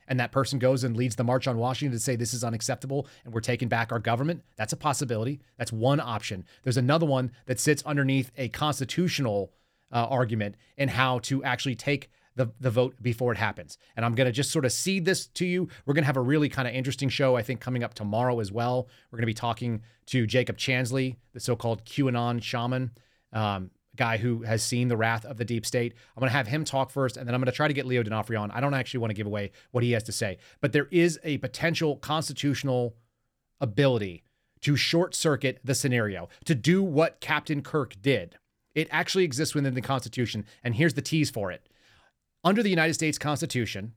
[0.09, 3.06] and that person goes and leads the march on Washington to say this is unacceptable
[3.24, 5.40] and we're taking back our government, that's a possibility.
[5.56, 6.44] That's one option.
[6.64, 9.52] There's another one that sits underneath a constitutional
[9.92, 13.78] uh, argument in how to actually take the, the vote before it happens.
[13.96, 15.68] And I'm going to just sort of seed this to you.
[15.84, 18.38] We're going to have a really kind of interesting show, I think, coming up tomorrow
[18.40, 18.88] as well.
[19.11, 22.92] We're going to be talking to Jacob Chansley, the so called QAnon shaman.
[23.32, 25.92] Um, guy who has seen the wrath of the deep state.
[26.16, 27.84] I'm going to have him talk first, and then I'm going to try to get
[27.84, 28.51] Leo D'Onofrio on.
[28.51, 31.20] I don't actually want to give away what he has to say, but there is
[31.22, 32.96] a potential constitutional
[33.61, 34.24] ability
[34.61, 38.38] to short circuit the scenario, to do what Captain Kirk did.
[38.74, 41.68] It actually exists within the Constitution, and here's the tease for it.
[42.44, 43.94] Under the United States Constitution,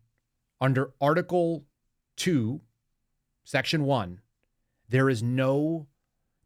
[0.60, 1.66] under Article
[2.18, 2.62] 2,
[3.44, 4.20] Section 1,
[4.90, 5.88] there is no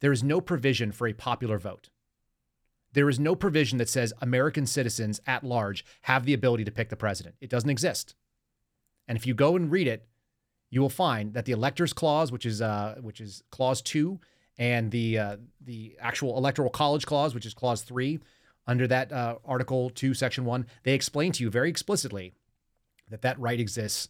[0.02, 1.90] there is no provision for a popular vote.
[2.96, 6.88] There is no provision that says American citizens at large have the ability to pick
[6.90, 7.36] the president.
[7.42, 8.16] It doesn't exist.
[9.06, 10.08] And if you go and read it,
[10.70, 14.20] you will find that the electors clause, which is uh, which is clause two,
[14.58, 18.20] and the uh, the actual electoral college clause, which is clause three,
[18.66, 22.34] under that uh, article two, section one, they explain to you very explicitly
[23.10, 24.08] that that right exists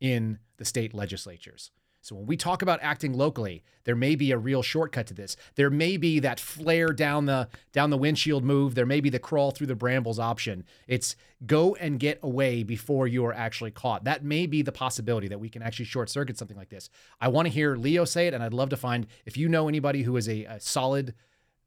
[0.00, 1.70] in the state legislatures.
[2.02, 5.36] So when we talk about acting locally, there may be a real shortcut to this.
[5.54, 8.74] There may be that flare down the down the windshield move.
[8.74, 10.64] There may be the crawl through the brambles option.
[10.88, 11.14] It's
[11.46, 14.02] go and get away before you are actually caught.
[14.02, 16.90] That may be the possibility that we can actually short circuit something like this.
[17.20, 19.68] I want to hear Leo say it, and I'd love to find if you know
[19.68, 21.14] anybody who is a, a solid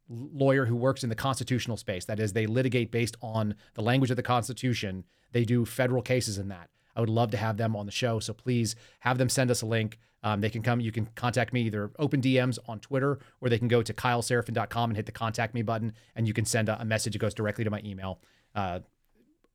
[0.10, 2.06] lawyer who works in the constitutional space.
[2.06, 5.06] That is, they litigate based on the language of the Constitution.
[5.32, 6.70] They do federal cases in that.
[6.96, 8.20] I would love to have them on the show.
[8.20, 10.00] So please have them send us a link.
[10.24, 13.60] Um, they can come, you can contact me either open DMs on Twitter or they
[13.60, 16.82] can go to kyleseraphin.com and hit the contact me button and you can send a,
[16.82, 17.16] a message.
[17.16, 18.20] It goes directly to my email.
[18.56, 18.80] Uh,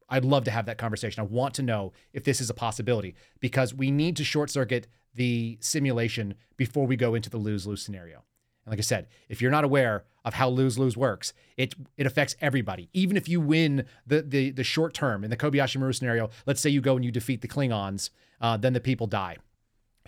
[0.09, 1.21] I'd love to have that conversation.
[1.21, 4.87] I want to know if this is a possibility because we need to short circuit
[5.15, 8.25] the simulation before we go into the lose lose scenario.
[8.65, 12.07] And like I said, if you're not aware of how lose lose works, it it
[12.07, 12.89] affects everybody.
[12.93, 16.61] Even if you win the the the short term in the Kobayashi Maru scenario, let's
[16.61, 19.37] say you go and you defeat the Klingons, uh, then the people die.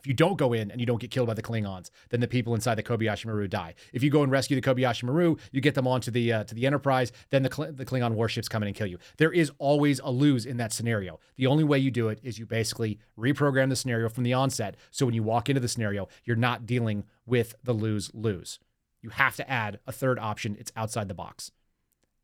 [0.03, 2.27] If you don't go in and you don't get killed by the Klingons, then the
[2.27, 3.75] people inside the Kobayashi Maru die.
[3.93, 6.57] If you go and rescue the Kobayashi Maru, you get them onto the uh, to
[6.57, 8.99] the Enterprise, then the Kl- the Klingon warships come in and kill you.
[9.19, 11.21] There is always a lose in that scenario.
[11.37, 14.77] The only way you do it is you basically reprogram the scenario from the onset.
[14.91, 18.59] So when you walk into the scenario, you're not dealing with the lose lose.
[19.03, 20.57] You have to add a third option.
[20.59, 21.53] It's outside the box,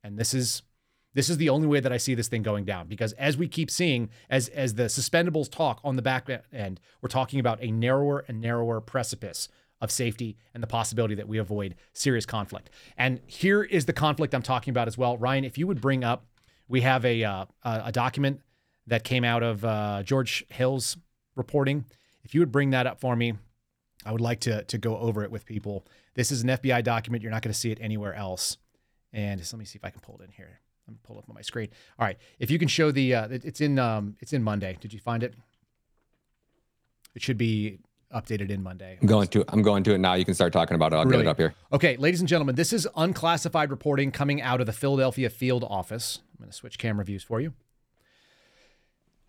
[0.03, 0.62] and this is
[1.15, 3.49] this is the only way that I see this thing going down because as we
[3.49, 7.71] keep seeing, as as the suspendables talk on the back end, we're talking about a
[7.71, 9.49] narrower and narrower precipice
[9.81, 12.71] of safety and the possibility that we avoid serious conflict.
[12.97, 15.45] And here is the conflict I'm talking about as well, Ryan.
[15.45, 16.27] If you would bring up,
[16.69, 18.41] we have a uh, a document
[18.87, 20.97] that came out of uh, George Hill's
[21.37, 21.85] reporting.
[22.25, 23.35] If you would bring that up for me,
[24.05, 25.87] I would like to to go over it with people.
[26.15, 27.23] This is an FBI document.
[27.23, 28.59] You're not going to see it anywhere else.
[29.13, 30.61] And just let me see if I can pull it in here.
[30.89, 31.68] Let me pull up on my screen.
[31.99, 34.78] All right, if you can show the, uh, it's in, um, it's in Monday.
[34.80, 35.34] Did you find it?
[37.14, 37.80] It should be
[38.14, 38.97] updated in Monday.
[39.03, 40.14] I'm going to, I'm going to it now.
[40.14, 40.97] You can start talking about it.
[40.97, 41.55] I'll get it up here.
[41.74, 46.20] Okay, ladies and gentlemen, this is unclassified reporting coming out of the Philadelphia field office.
[46.32, 47.53] I'm going to switch camera views for you.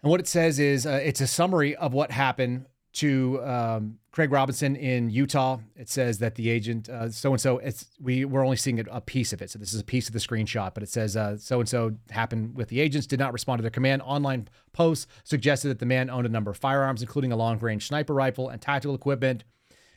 [0.01, 2.67] And what it says is uh, it's a summary of what happened
[2.99, 5.59] to um, Craig Robertson in Utah.
[5.77, 7.61] It says that the agent so and so.
[8.01, 10.19] We we're only seeing a piece of it, so this is a piece of the
[10.19, 10.73] screenshot.
[10.73, 13.07] But it says so and so happened with the agents.
[13.07, 14.01] Did not respond to their command.
[14.01, 17.87] Online posts suggested that the man owned a number of firearms, including a long range
[17.87, 19.45] sniper rifle and tactical equipment.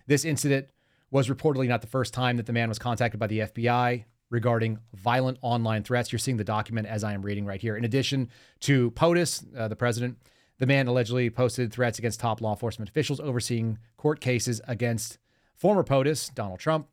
[0.07, 0.69] This incident
[1.11, 4.79] was reportedly not the first time that the man was contacted by the FBI regarding
[4.95, 6.11] violent online threats.
[6.11, 7.77] You're seeing the document as I am reading right here.
[7.77, 8.31] In addition
[8.61, 10.17] to POTUS, uh, the president
[10.63, 15.19] the man allegedly posted threats against top law enforcement officials overseeing court cases against
[15.57, 16.87] former POTUS, Donald Trump.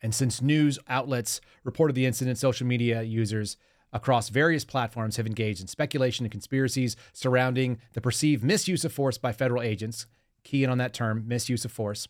[0.00, 3.58] And since news outlets reported the incident, social media users
[3.92, 9.18] across various platforms have engaged in speculation and conspiracies surrounding the perceived misuse of force
[9.18, 10.06] by federal agents.
[10.42, 12.08] Key in on that term, misuse of force.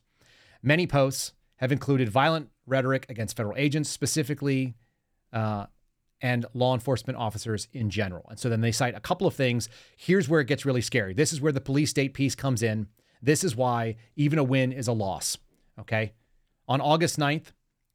[0.63, 4.77] Many posts have included violent rhetoric against federal agents, specifically
[5.33, 5.67] uh,
[6.23, 8.25] and law enforcement officers in general.
[8.31, 9.69] And so then they cite a couple of things.
[9.97, 11.13] Here's where it gets really scary.
[11.13, 12.87] This is where the police state piece comes in.
[13.21, 15.37] This is why even a win is a loss.
[15.81, 16.13] Okay.
[16.69, 17.53] On August 9th,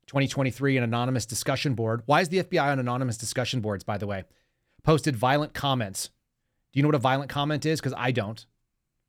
[0.08, 2.04] 2023, an anonymous discussion board.
[2.06, 4.26] Why is the FBI on anonymous discussion boards, by the way?
[4.84, 6.10] Posted violent comments.
[6.72, 7.80] Do you know what a violent comment is?
[7.80, 8.46] Because I don't.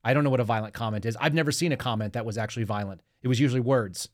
[0.05, 1.17] I don't know what a violent comment is.
[1.21, 3.03] I've never seen a comment that was actually violent.
[3.23, 4.09] It was usually words.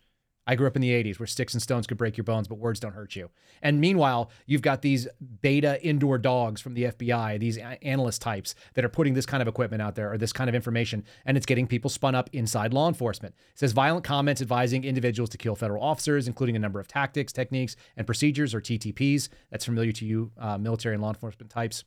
[0.47, 2.57] I grew up in the 80s where sticks and stones could break your bones, but
[2.57, 3.31] words don't hurt you.
[3.63, 5.09] And meanwhile, you've got these
[5.41, 9.49] beta indoor dogs from the FBI, these analyst types that are putting this kind of
[9.49, 12.75] equipment out there or this kind of information, and it's getting people spun up inside
[12.75, 13.35] law enforcement.
[13.53, 17.33] It says violent comments advising individuals to kill federal officers, including a number of tactics,
[17.33, 19.31] techniques, and procedures or TTPs.
[19.51, 21.85] That's familiar to you, uh, military and law enforcement types.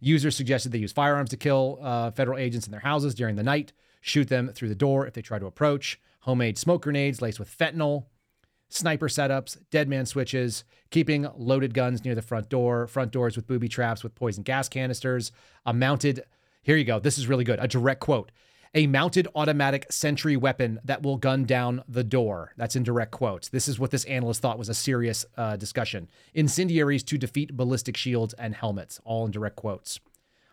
[0.00, 3.42] Users suggested they use firearms to kill uh, federal agents in their houses during the
[3.42, 7.38] night, shoot them through the door if they try to approach homemade smoke grenades laced
[7.38, 8.04] with fentanyl,
[8.68, 13.46] sniper setups, dead man switches, keeping loaded guns near the front door, front doors with
[13.46, 15.30] booby traps with poison gas canisters,
[15.64, 16.24] a mounted,
[16.62, 18.32] here you go, this is really good, a direct quote.
[18.74, 22.52] A mounted automatic sentry weapon that will gun down the door.
[22.58, 23.48] That's in direct quotes.
[23.48, 26.08] This is what this analyst thought was a serious uh, discussion.
[26.34, 30.00] Incendiaries to defeat ballistic shields and helmets, all in direct quotes.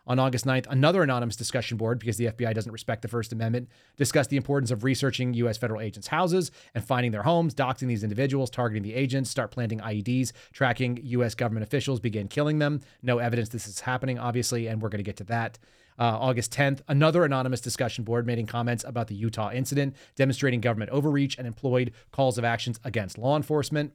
[0.06, 3.70] On August 9th, another anonymous discussion board, because the FBI doesn't respect the First Amendment,
[3.95, 5.58] discussed the importance of researching U.S.
[5.58, 9.80] federal agents' houses and finding their homes, doxing these individuals, targeting the agents, start planting
[9.80, 11.36] IEDs, tracking U.S.
[11.36, 12.82] government officials, begin killing them.
[13.01, 15.58] No evidence this is happening, obviously, and we're going to get to that.
[15.97, 20.91] Uh, August 10th, another anonymous discussion board making comments about the Utah incident, demonstrating government
[20.91, 23.93] overreach and employed calls of actions against law enforcement.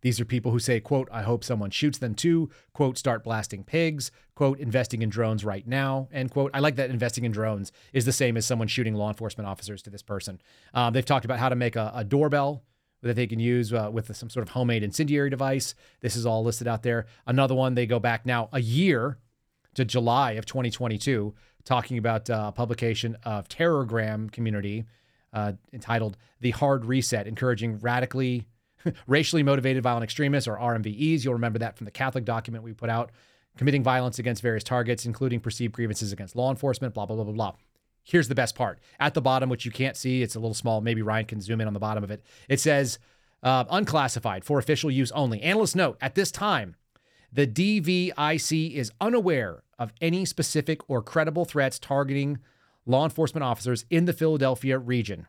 [0.00, 3.64] These are people who say, quote, I hope someone shoots them too, quote, start blasting
[3.64, 6.50] pigs, quote, investing in drones right now, end quote.
[6.54, 9.82] I like that investing in drones is the same as someone shooting law enforcement officers
[9.82, 10.40] to this person.
[10.74, 12.62] Um, they've talked about how to make a, a doorbell
[13.02, 15.74] that they can use uh, with some sort of homemade incendiary device.
[16.00, 17.06] This is all listed out there.
[17.26, 19.18] Another one, they go back now a year
[19.74, 21.34] to July of 2022,
[21.64, 24.84] talking about uh, publication of Terrorgram community
[25.32, 28.48] uh, entitled The Hard Reset, encouraging radically
[29.06, 31.24] racially motivated violent extremists or RMVEs.
[31.24, 33.10] You'll remember that from the Catholic document we put out,
[33.56, 37.32] committing violence against various targets, including perceived grievances against law enforcement, blah, blah, blah, blah,
[37.32, 37.52] blah.
[38.04, 38.78] Here's the best part.
[38.98, 40.80] At the bottom, which you can't see, it's a little small.
[40.80, 42.24] Maybe Ryan can zoom in on the bottom of it.
[42.48, 42.98] It says
[43.42, 45.42] uh, unclassified for official use only.
[45.42, 46.76] Analysts note at this time,
[47.30, 52.38] the DVIC is unaware of any specific or credible threats targeting
[52.86, 55.26] law enforcement officers in the Philadelphia region.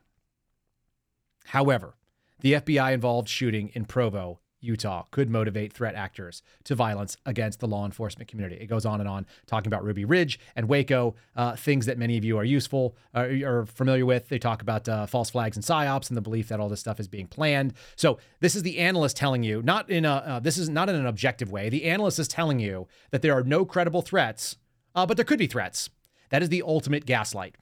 [1.47, 1.95] However,
[2.41, 7.67] the FBI involved shooting in Provo, Utah could motivate threat actors to violence against the
[7.67, 8.57] law enforcement community.
[8.61, 12.17] It goes on and on, talking about Ruby Ridge and Waco, uh, things that many
[12.17, 14.29] of you are useful uh, are familiar with.
[14.29, 16.99] They talk about uh, false flags and psyops and the belief that all this stuff
[16.99, 17.73] is being planned.
[17.95, 20.95] So this is the analyst telling you, not in a uh, this is not in
[20.95, 21.69] an objective way.
[21.69, 24.57] The analyst is telling you that there are no credible threats,
[24.95, 25.89] uh, but there could be threats.
[26.29, 27.55] That is the ultimate gaslight.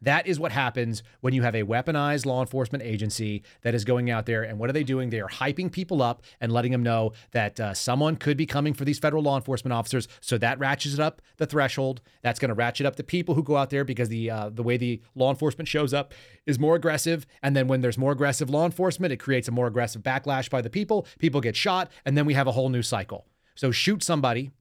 [0.00, 4.10] That is what happens when you have a weaponized law enforcement agency that is going
[4.10, 4.42] out there.
[4.42, 5.10] And what are they doing?
[5.10, 8.74] They are hyping people up and letting them know that uh, someone could be coming
[8.74, 10.06] for these federal law enforcement officers.
[10.20, 12.00] So that ratchets up the threshold.
[12.22, 14.62] That's going to ratchet up the people who go out there because the uh, the
[14.62, 16.14] way the law enforcement shows up
[16.46, 17.26] is more aggressive.
[17.42, 20.62] And then when there's more aggressive law enforcement, it creates a more aggressive backlash by
[20.62, 21.06] the people.
[21.18, 23.26] People get shot, and then we have a whole new cycle.
[23.56, 24.52] So shoot somebody,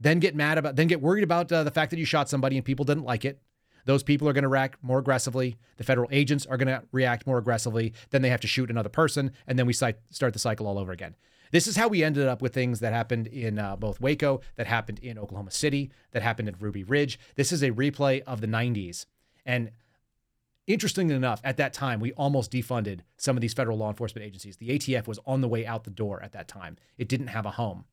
[0.00, 2.56] then get mad about, then get worried about uh, the fact that you shot somebody
[2.56, 3.40] and people didn't like it
[3.84, 5.56] those people are going to react more aggressively.
[5.76, 7.92] The federal agents are going to react more aggressively.
[8.10, 10.92] Then they have to shoot another person, and then we start the cycle all over
[10.92, 11.14] again.
[11.52, 14.66] This is how we ended up with things that happened in uh, both Waco, that
[14.66, 17.18] happened in Oklahoma City, that happened in Ruby Ridge.
[17.36, 19.04] This is a replay of the 90s.
[19.44, 19.70] And
[20.66, 24.56] interestingly enough, at that time, we almost defunded some of these federal law enforcement agencies.
[24.56, 27.44] The ATF was on the way out the door at that time, it didn't have
[27.44, 27.84] a home.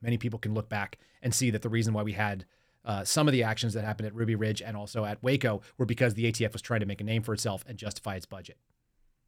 [0.00, 2.44] Many people can look back and see that the reason why we had
[2.86, 5.86] uh, some of the actions that happened at Ruby Ridge and also at Waco were
[5.86, 8.56] because the ATF was trying to make a name for itself and justify its budget.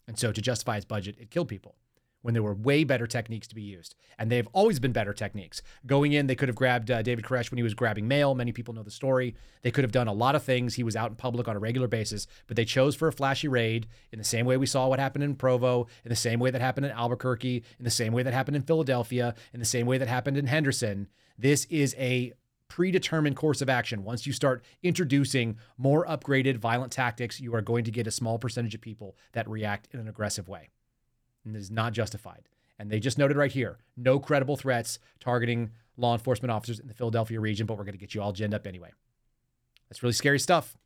[0.07, 1.75] And so to justify its budget, it killed people
[2.23, 3.95] when there were way better techniques to be used.
[4.19, 5.63] And they've always been better techniques.
[5.87, 8.35] Going in, they could have grabbed uh, David Koresh when he was grabbing mail.
[8.35, 9.35] Many people know the story.
[9.63, 10.75] They could have done a lot of things.
[10.75, 13.49] He was out in public on a regular basis, but they chose for a flashy
[13.49, 16.51] raid in the same way we saw what happened in Provo, in the same way
[16.51, 19.87] that happened in Albuquerque, in the same way that happened in Philadelphia, in the same
[19.87, 21.09] way that happened in Henderson.
[21.39, 22.33] This is a
[22.69, 24.05] predetermined course of action.
[24.05, 28.39] Once you start introducing more upgraded violent tactics, you are going to get a small
[28.39, 30.69] percentage of people that react in an aggressive way.
[31.45, 32.49] And it is not justified.
[32.79, 36.95] And they just noted right here no credible threats targeting law enforcement officers in the
[36.95, 38.93] Philadelphia region, but we're going to get you all ginned up anyway.
[39.89, 40.77] That's really scary stuff.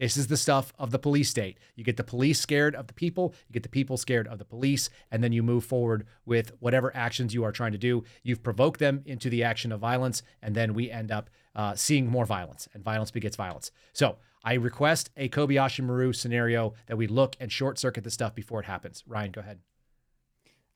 [0.00, 1.58] This is the stuff of the police state.
[1.76, 4.46] You get the police scared of the people, you get the people scared of the
[4.46, 8.02] police, and then you move forward with whatever actions you are trying to do.
[8.22, 12.06] You've provoked them into the action of violence, and then we end up uh, seeing
[12.06, 13.72] more violence, and violence begets violence.
[13.92, 18.34] So I request a Kobayashi Maru scenario that we look and short circuit the stuff
[18.34, 19.04] before it happens.
[19.06, 19.58] Ryan, go ahead.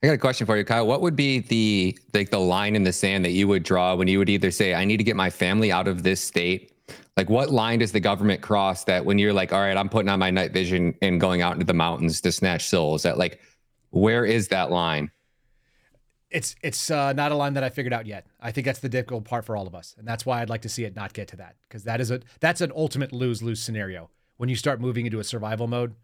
[0.03, 0.85] I got a question for you, Kyle.
[0.85, 4.07] What would be the like the line in the sand that you would draw when
[4.07, 6.74] you would either say, "I need to get my family out of this state,"
[7.17, 10.09] Like, what line does the government cross that when you're like, all right, I'm putting
[10.09, 13.03] on my night vision and going out into the mountains to snatch souls?
[13.03, 13.39] That like,
[13.91, 15.11] where is that line?
[16.29, 18.27] It's it's uh, not a line that I figured out yet.
[18.41, 20.63] I think that's the difficult part for all of us, and that's why I'd like
[20.63, 23.41] to see it not get to that because that is a that's an ultimate lose
[23.41, 25.95] lose scenario when you start moving into a survival mode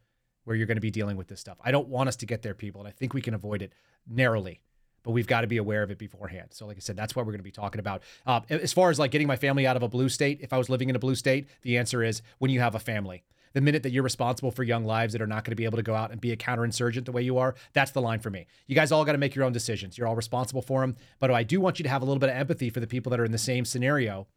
[0.46, 1.58] where you're going to be dealing with this stuff.
[1.62, 3.74] I don't want us to get there, people, and I think we can avoid it
[4.08, 4.62] narrowly
[5.04, 6.50] but we've got to be aware of it beforehand.
[6.52, 8.04] So, like I said, that's what we're going to be talking about.
[8.26, 10.58] Uh, as far as like getting my family out of a blue state, if I
[10.58, 13.24] was living in a blue state, the answer is when you have a family.
[13.54, 15.78] The minute that you're responsible for young lives that are not going to be able
[15.78, 18.30] to go out and be a counterinsurgent the way you are, that's the line for
[18.30, 18.48] me.
[18.66, 19.98] You guys all got to make your own decisions.
[19.98, 20.96] You're all responsible for them.
[21.20, 23.10] But I do want you to have a little bit of empathy for the people
[23.10, 24.28] that are in the same scenario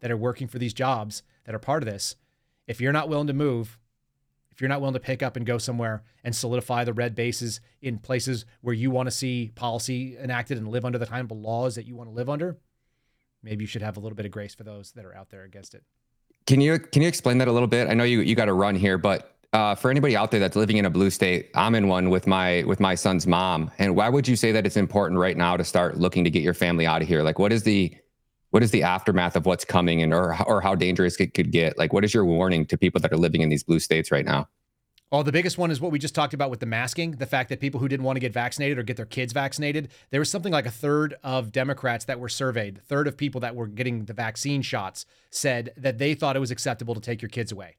[0.00, 2.14] that are working for these jobs that are part of this.
[2.68, 3.76] If you're not willing to move,
[4.60, 7.62] if you're not willing to pick up and go somewhere and solidify the red bases
[7.80, 11.34] in places where you want to see policy enacted and live under the kind of
[11.34, 12.58] laws that you want to live under,
[13.42, 15.44] maybe you should have a little bit of grace for those that are out there
[15.44, 15.82] against it.
[16.46, 17.88] Can you can you explain that a little bit?
[17.88, 20.56] I know you you got to run here, but uh, for anybody out there that's
[20.56, 23.70] living in a blue state, I'm in one with my with my son's mom.
[23.78, 26.42] And why would you say that it's important right now to start looking to get
[26.42, 27.22] your family out of here?
[27.22, 27.96] Like, what is the
[28.50, 31.78] what is the aftermath of what's coming and or or how dangerous it could get?
[31.78, 34.24] Like, what is your warning to people that are living in these blue states right
[34.24, 34.48] now?
[35.12, 37.12] Oh, the biggest one is what we just talked about with the masking.
[37.12, 39.88] The fact that people who didn't want to get vaccinated or get their kids vaccinated,
[40.10, 43.40] there was something like a third of Democrats that were surveyed, a third of people
[43.40, 47.20] that were getting the vaccine shots said that they thought it was acceptable to take
[47.20, 47.76] your kids away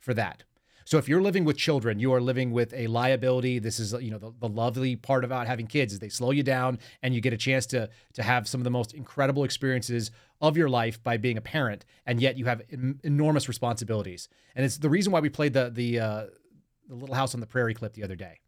[0.00, 0.42] for that.
[0.84, 3.58] So if you're living with children, you are living with a liability.
[3.58, 6.42] This is you know the, the lovely part about having kids is they slow you
[6.42, 10.10] down and you get a chance to to have some of the most incredible experiences
[10.40, 14.28] of your life by being a parent, and yet you have em- enormous responsibilities.
[14.56, 16.24] And it's the reason why we played the the uh,
[16.88, 18.40] the Little House on the Prairie clip the other day.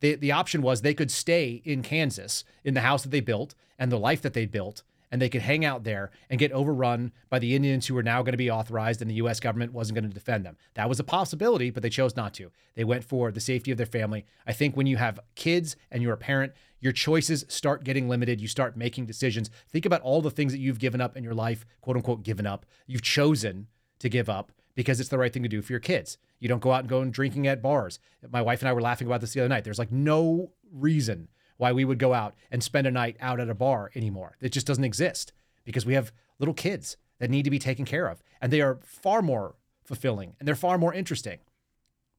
[0.00, 3.54] The, the option was they could stay in Kansas in the house that they built
[3.78, 4.82] and the life that they built,
[5.16, 8.20] and they could hang out there and get overrun by the Indians who were now
[8.20, 9.40] going to be authorized and the U.S.
[9.40, 10.58] government wasn't going to defend them.
[10.74, 12.52] That was a possibility, but they chose not to.
[12.74, 14.26] They went for the safety of their family.
[14.46, 18.42] I think when you have kids and you're a parent, your choices start getting limited.
[18.42, 19.48] You start making decisions.
[19.70, 22.46] Think about all the things that you've given up in your life, quote unquote, given
[22.46, 23.68] up, you've chosen
[24.00, 26.18] to give up because it's the right thing to do for your kids.
[26.40, 28.00] You don't go out and go and drinking at bars.
[28.30, 29.64] My wife and I were laughing about this the other night.
[29.64, 33.50] There's like no reason why we would go out and spend a night out at
[33.50, 34.36] a bar anymore.
[34.40, 35.32] It just doesn't exist
[35.64, 38.78] because we have little kids that need to be taken care of and they are
[38.82, 39.54] far more
[39.84, 41.38] fulfilling and they're far more interesting.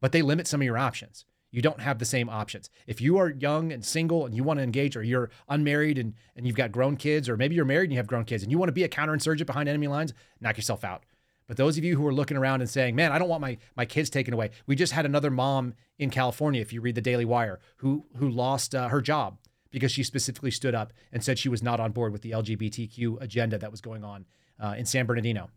[0.02, 1.26] But they limit some of your options.
[1.50, 2.70] You don't have the same options.
[2.86, 6.14] If you are young and single and you want to engage, or you're unmarried and,
[6.36, 8.52] and you've got grown kids, or maybe you're married and you have grown kids and
[8.52, 11.04] you want to be a counterinsurgent behind enemy lines, knock yourself out.
[11.48, 13.58] But those of you who are looking around and saying, "Man, I don't want my
[13.76, 16.62] my kids taken away," we just had another mom in California.
[16.62, 19.38] If you read the Daily Wire, who who lost uh, her job
[19.72, 23.22] because she specifically stood up and said she was not on board with the LGBTQ
[23.22, 24.26] agenda that was going on
[24.60, 25.50] uh, in San Bernardino.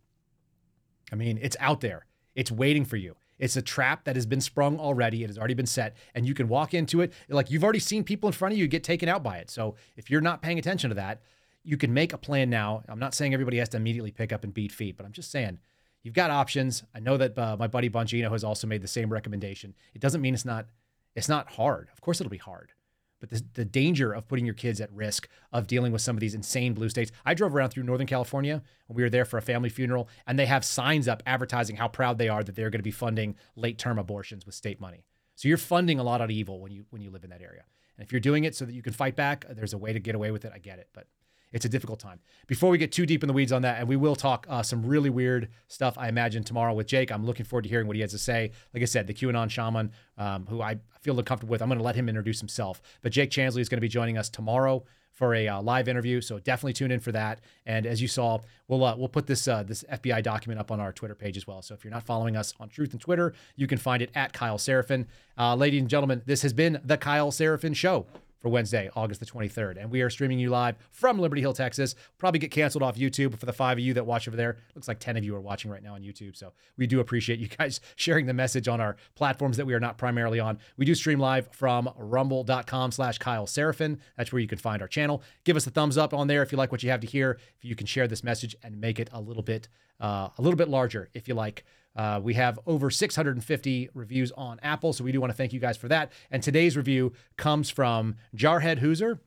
[1.12, 2.06] I mean, it's out there.
[2.34, 3.16] It's waiting for you.
[3.38, 5.24] It's a trap that has been sprung already.
[5.24, 8.04] It has already been set, and you can walk into it like you've already seen
[8.04, 9.50] people in front of you get taken out by it.
[9.50, 11.22] So if you're not paying attention to that,
[11.64, 12.82] you can make a plan now.
[12.88, 15.30] I'm not saying everybody has to immediately pick up and beat feet, but I'm just
[15.30, 15.58] saying
[16.02, 16.82] you've got options.
[16.94, 19.74] I know that uh, my buddy Bongino has also made the same recommendation.
[19.94, 20.66] It doesn't mean it's not
[21.14, 21.88] it's not hard.
[21.92, 22.72] Of course, it'll be hard,
[23.18, 26.20] but the, the danger of putting your kids at risk of dealing with some of
[26.20, 27.10] these insane blue states.
[27.24, 30.38] I drove around through Northern California when we were there for a family funeral, and
[30.38, 33.36] they have signs up advertising how proud they are that they're going to be funding
[33.56, 35.04] late term abortions with state money.
[35.34, 37.64] So you're funding a lot of evil when you when you live in that area.
[37.96, 40.00] And if you're doing it so that you can fight back, there's a way to
[40.00, 40.52] get away with it.
[40.54, 41.06] I get it, but
[41.52, 42.20] it's a difficult time.
[42.46, 44.62] Before we get too deep in the weeds on that, and we will talk uh,
[44.62, 47.10] some really weird stuff, I imagine, tomorrow with Jake.
[47.10, 48.52] I'm looking forward to hearing what he has to say.
[48.72, 51.84] Like I said, the QAnon shaman, um, who I feel comfortable with, I'm going to
[51.84, 52.80] let him introduce himself.
[53.02, 54.84] But Jake Chansley is going to be joining us tomorrow
[55.20, 57.40] for a uh, live interview, so definitely tune in for that.
[57.66, 58.38] And as you saw,
[58.68, 61.46] we'll uh, we'll put this uh, this FBI document up on our Twitter page as
[61.46, 61.60] well.
[61.62, 64.32] So if you're not following us on Truth and Twitter, you can find it at
[64.32, 65.06] Kyle Seraphin.
[65.36, 68.06] Uh, ladies and gentlemen, this has been the Kyle Seraphin Show
[68.40, 69.76] for Wednesday, August the 23rd.
[69.80, 71.94] And we are streaming you live from Liberty Hill, Texas.
[72.18, 74.56] Probably get canceled off YouTube But for the five of you that watch over there.
[74.74, 76.36] Looks like 10 of you are watching right now on YouTube.
[76.36, 79.80] So we do appreciate you guys sharing the message on our platforms that we are
[79.80, 80.58] not primarily on.
[80.76, 83.98] We do stream live from rumble.com slash Kyle Seraphin.
[84.16, 85.22] That's where you can find our channel.
[85.44, 87.38] Give us a thumbs up on there if you like what you have to hear.
[87.58, 89.68] If you can share this message and make it a little bit
[90.00, 91.64] uh, a little bit larger if you like.
[91.96, 95.60] Uh, we have over 650 reviews on Apple, so we do want to thank you
[95.60, 96.12] guys for that.
[96.30, 99.18] And today's review comes from Jarhead Hooser.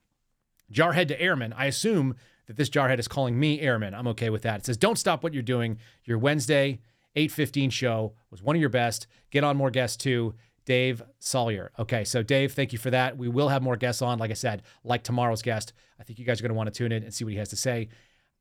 [0.71, 1.53] Jarhead to Airman.
[1.53, 2.15] I assume
[2.47, 3.93] that this Jarhead is calling me Airman.
[3.93, 4.61] I'm okay with that.
[4.61, 5.77] It says, "Don't stop what you're doing.
[6.05, 6.79] Your Wednesday
[7.15, 9.07] 8:15 show was one of your best.
[9.29, 10.33] Get on more guests too."
[10.65, 11.71] Dave Sawyer.
[11.77, 13.17] Okay, so Dave, thank you for that.
[13.17, 14.17] We will have more guests on.
[14.17, 16.77] Like I said, like tomorrow's guest, I think you guys are going to want to
[16.77, 17.89] tune in and see what he has to say.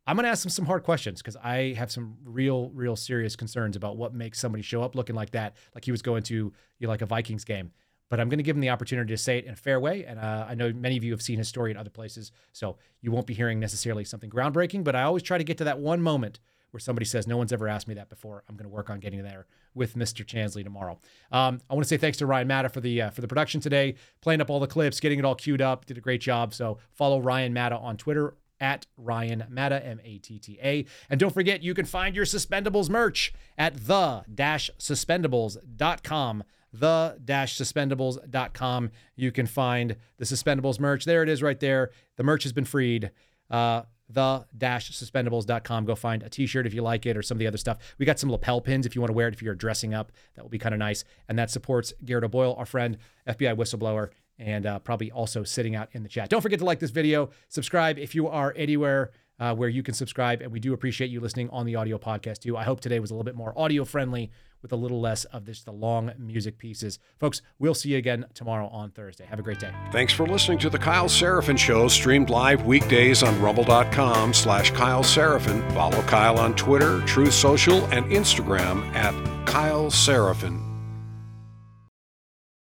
[0.07, 3.37] I'm going to ask him some hard questions because I have some real, real serious
[3.37, 6.35] concerns about what makes somebody show up looking like that, like he was going to
[6.35, 7.71] you know, like a Vikings game.
[8.09, 10.05] But I'm going to give him the opportunity to say it in a fair way.
[10.05, 12.77] And uh, I know many of you have seen his story in other places, so
[13.01, 14.85] you won't be hearing necessarily something groundbreaking.
[14.85, 16.39] But I always try to get to that one moment
[16.73, 18.99] where somebody says, "No one's ever asked me that before." I'm going to work on
[18.99, 20.27] getting there with Mr.
[20.27, 20.99] Chansley tomorrow.
[21.31, 23.63] Um, I want to say thanks to Ryan Matta for the uh, for the production
[23.63, 25.87] today, playing up all the clips, getting it all queued up.
[25.87, 26.53] Did a great job.
[26.53, 30.87] So follow Ryan Matta on Twitter at Ryan Matta, M A T T A.
[31.11, 36.45] And don't forget, you can find your Suspendables merch at the suspendables.com.
[36.73, 38.91] The suspendables.com.
[39.17, 41.05] You can find the Suspendables merch.
[41.05, 41.91] There it is right there.
[42.17, 43.11] The merch has been freed.
[43.51, 45.85] Uh, the suspendables.com.
[45.85, 47.79] Go find a t shirt if you like it or some of the other stuff.
[47.99, 50.13] We got some lapel pins if you want to wear it if you're dressing up.
[50.35, 51.05] That will be kind of nice.
[51.29, 55.89] And that supports Garrett O'Boyle, our friend, FBI whistleblower, and uh, probably also sitting out
[55.93, 56.29] in the chat.
[56.29, 59.95] Don't forget to like this video, subscribe if you are anywhere uh, where you can
[59.95, 60.41] subscribe.
[60.41, 62.57] And we do appreciate you listening on the audio podcast too.
[62.57, 64.31] I hope today was a little bit more audio friendly
[64.63, 67.01] with a little less of this, the long music pieces.
[67.19, 69.27] Folks, we'll see you again tomorrow on Thursday.
[69.27, 69.73] Have a great day.
[69.91, 75.03] Thanks for listening to the Kyle Seraphin Show, streamed live weekdays on rumble.com slash Kyle
[75.03, 75.69] Seraphin.
[75.75, 79.13] Follow Kyle on Twitter, Truth Social, and Instagram at
[79.47, 80.72] Kyle Seraphin.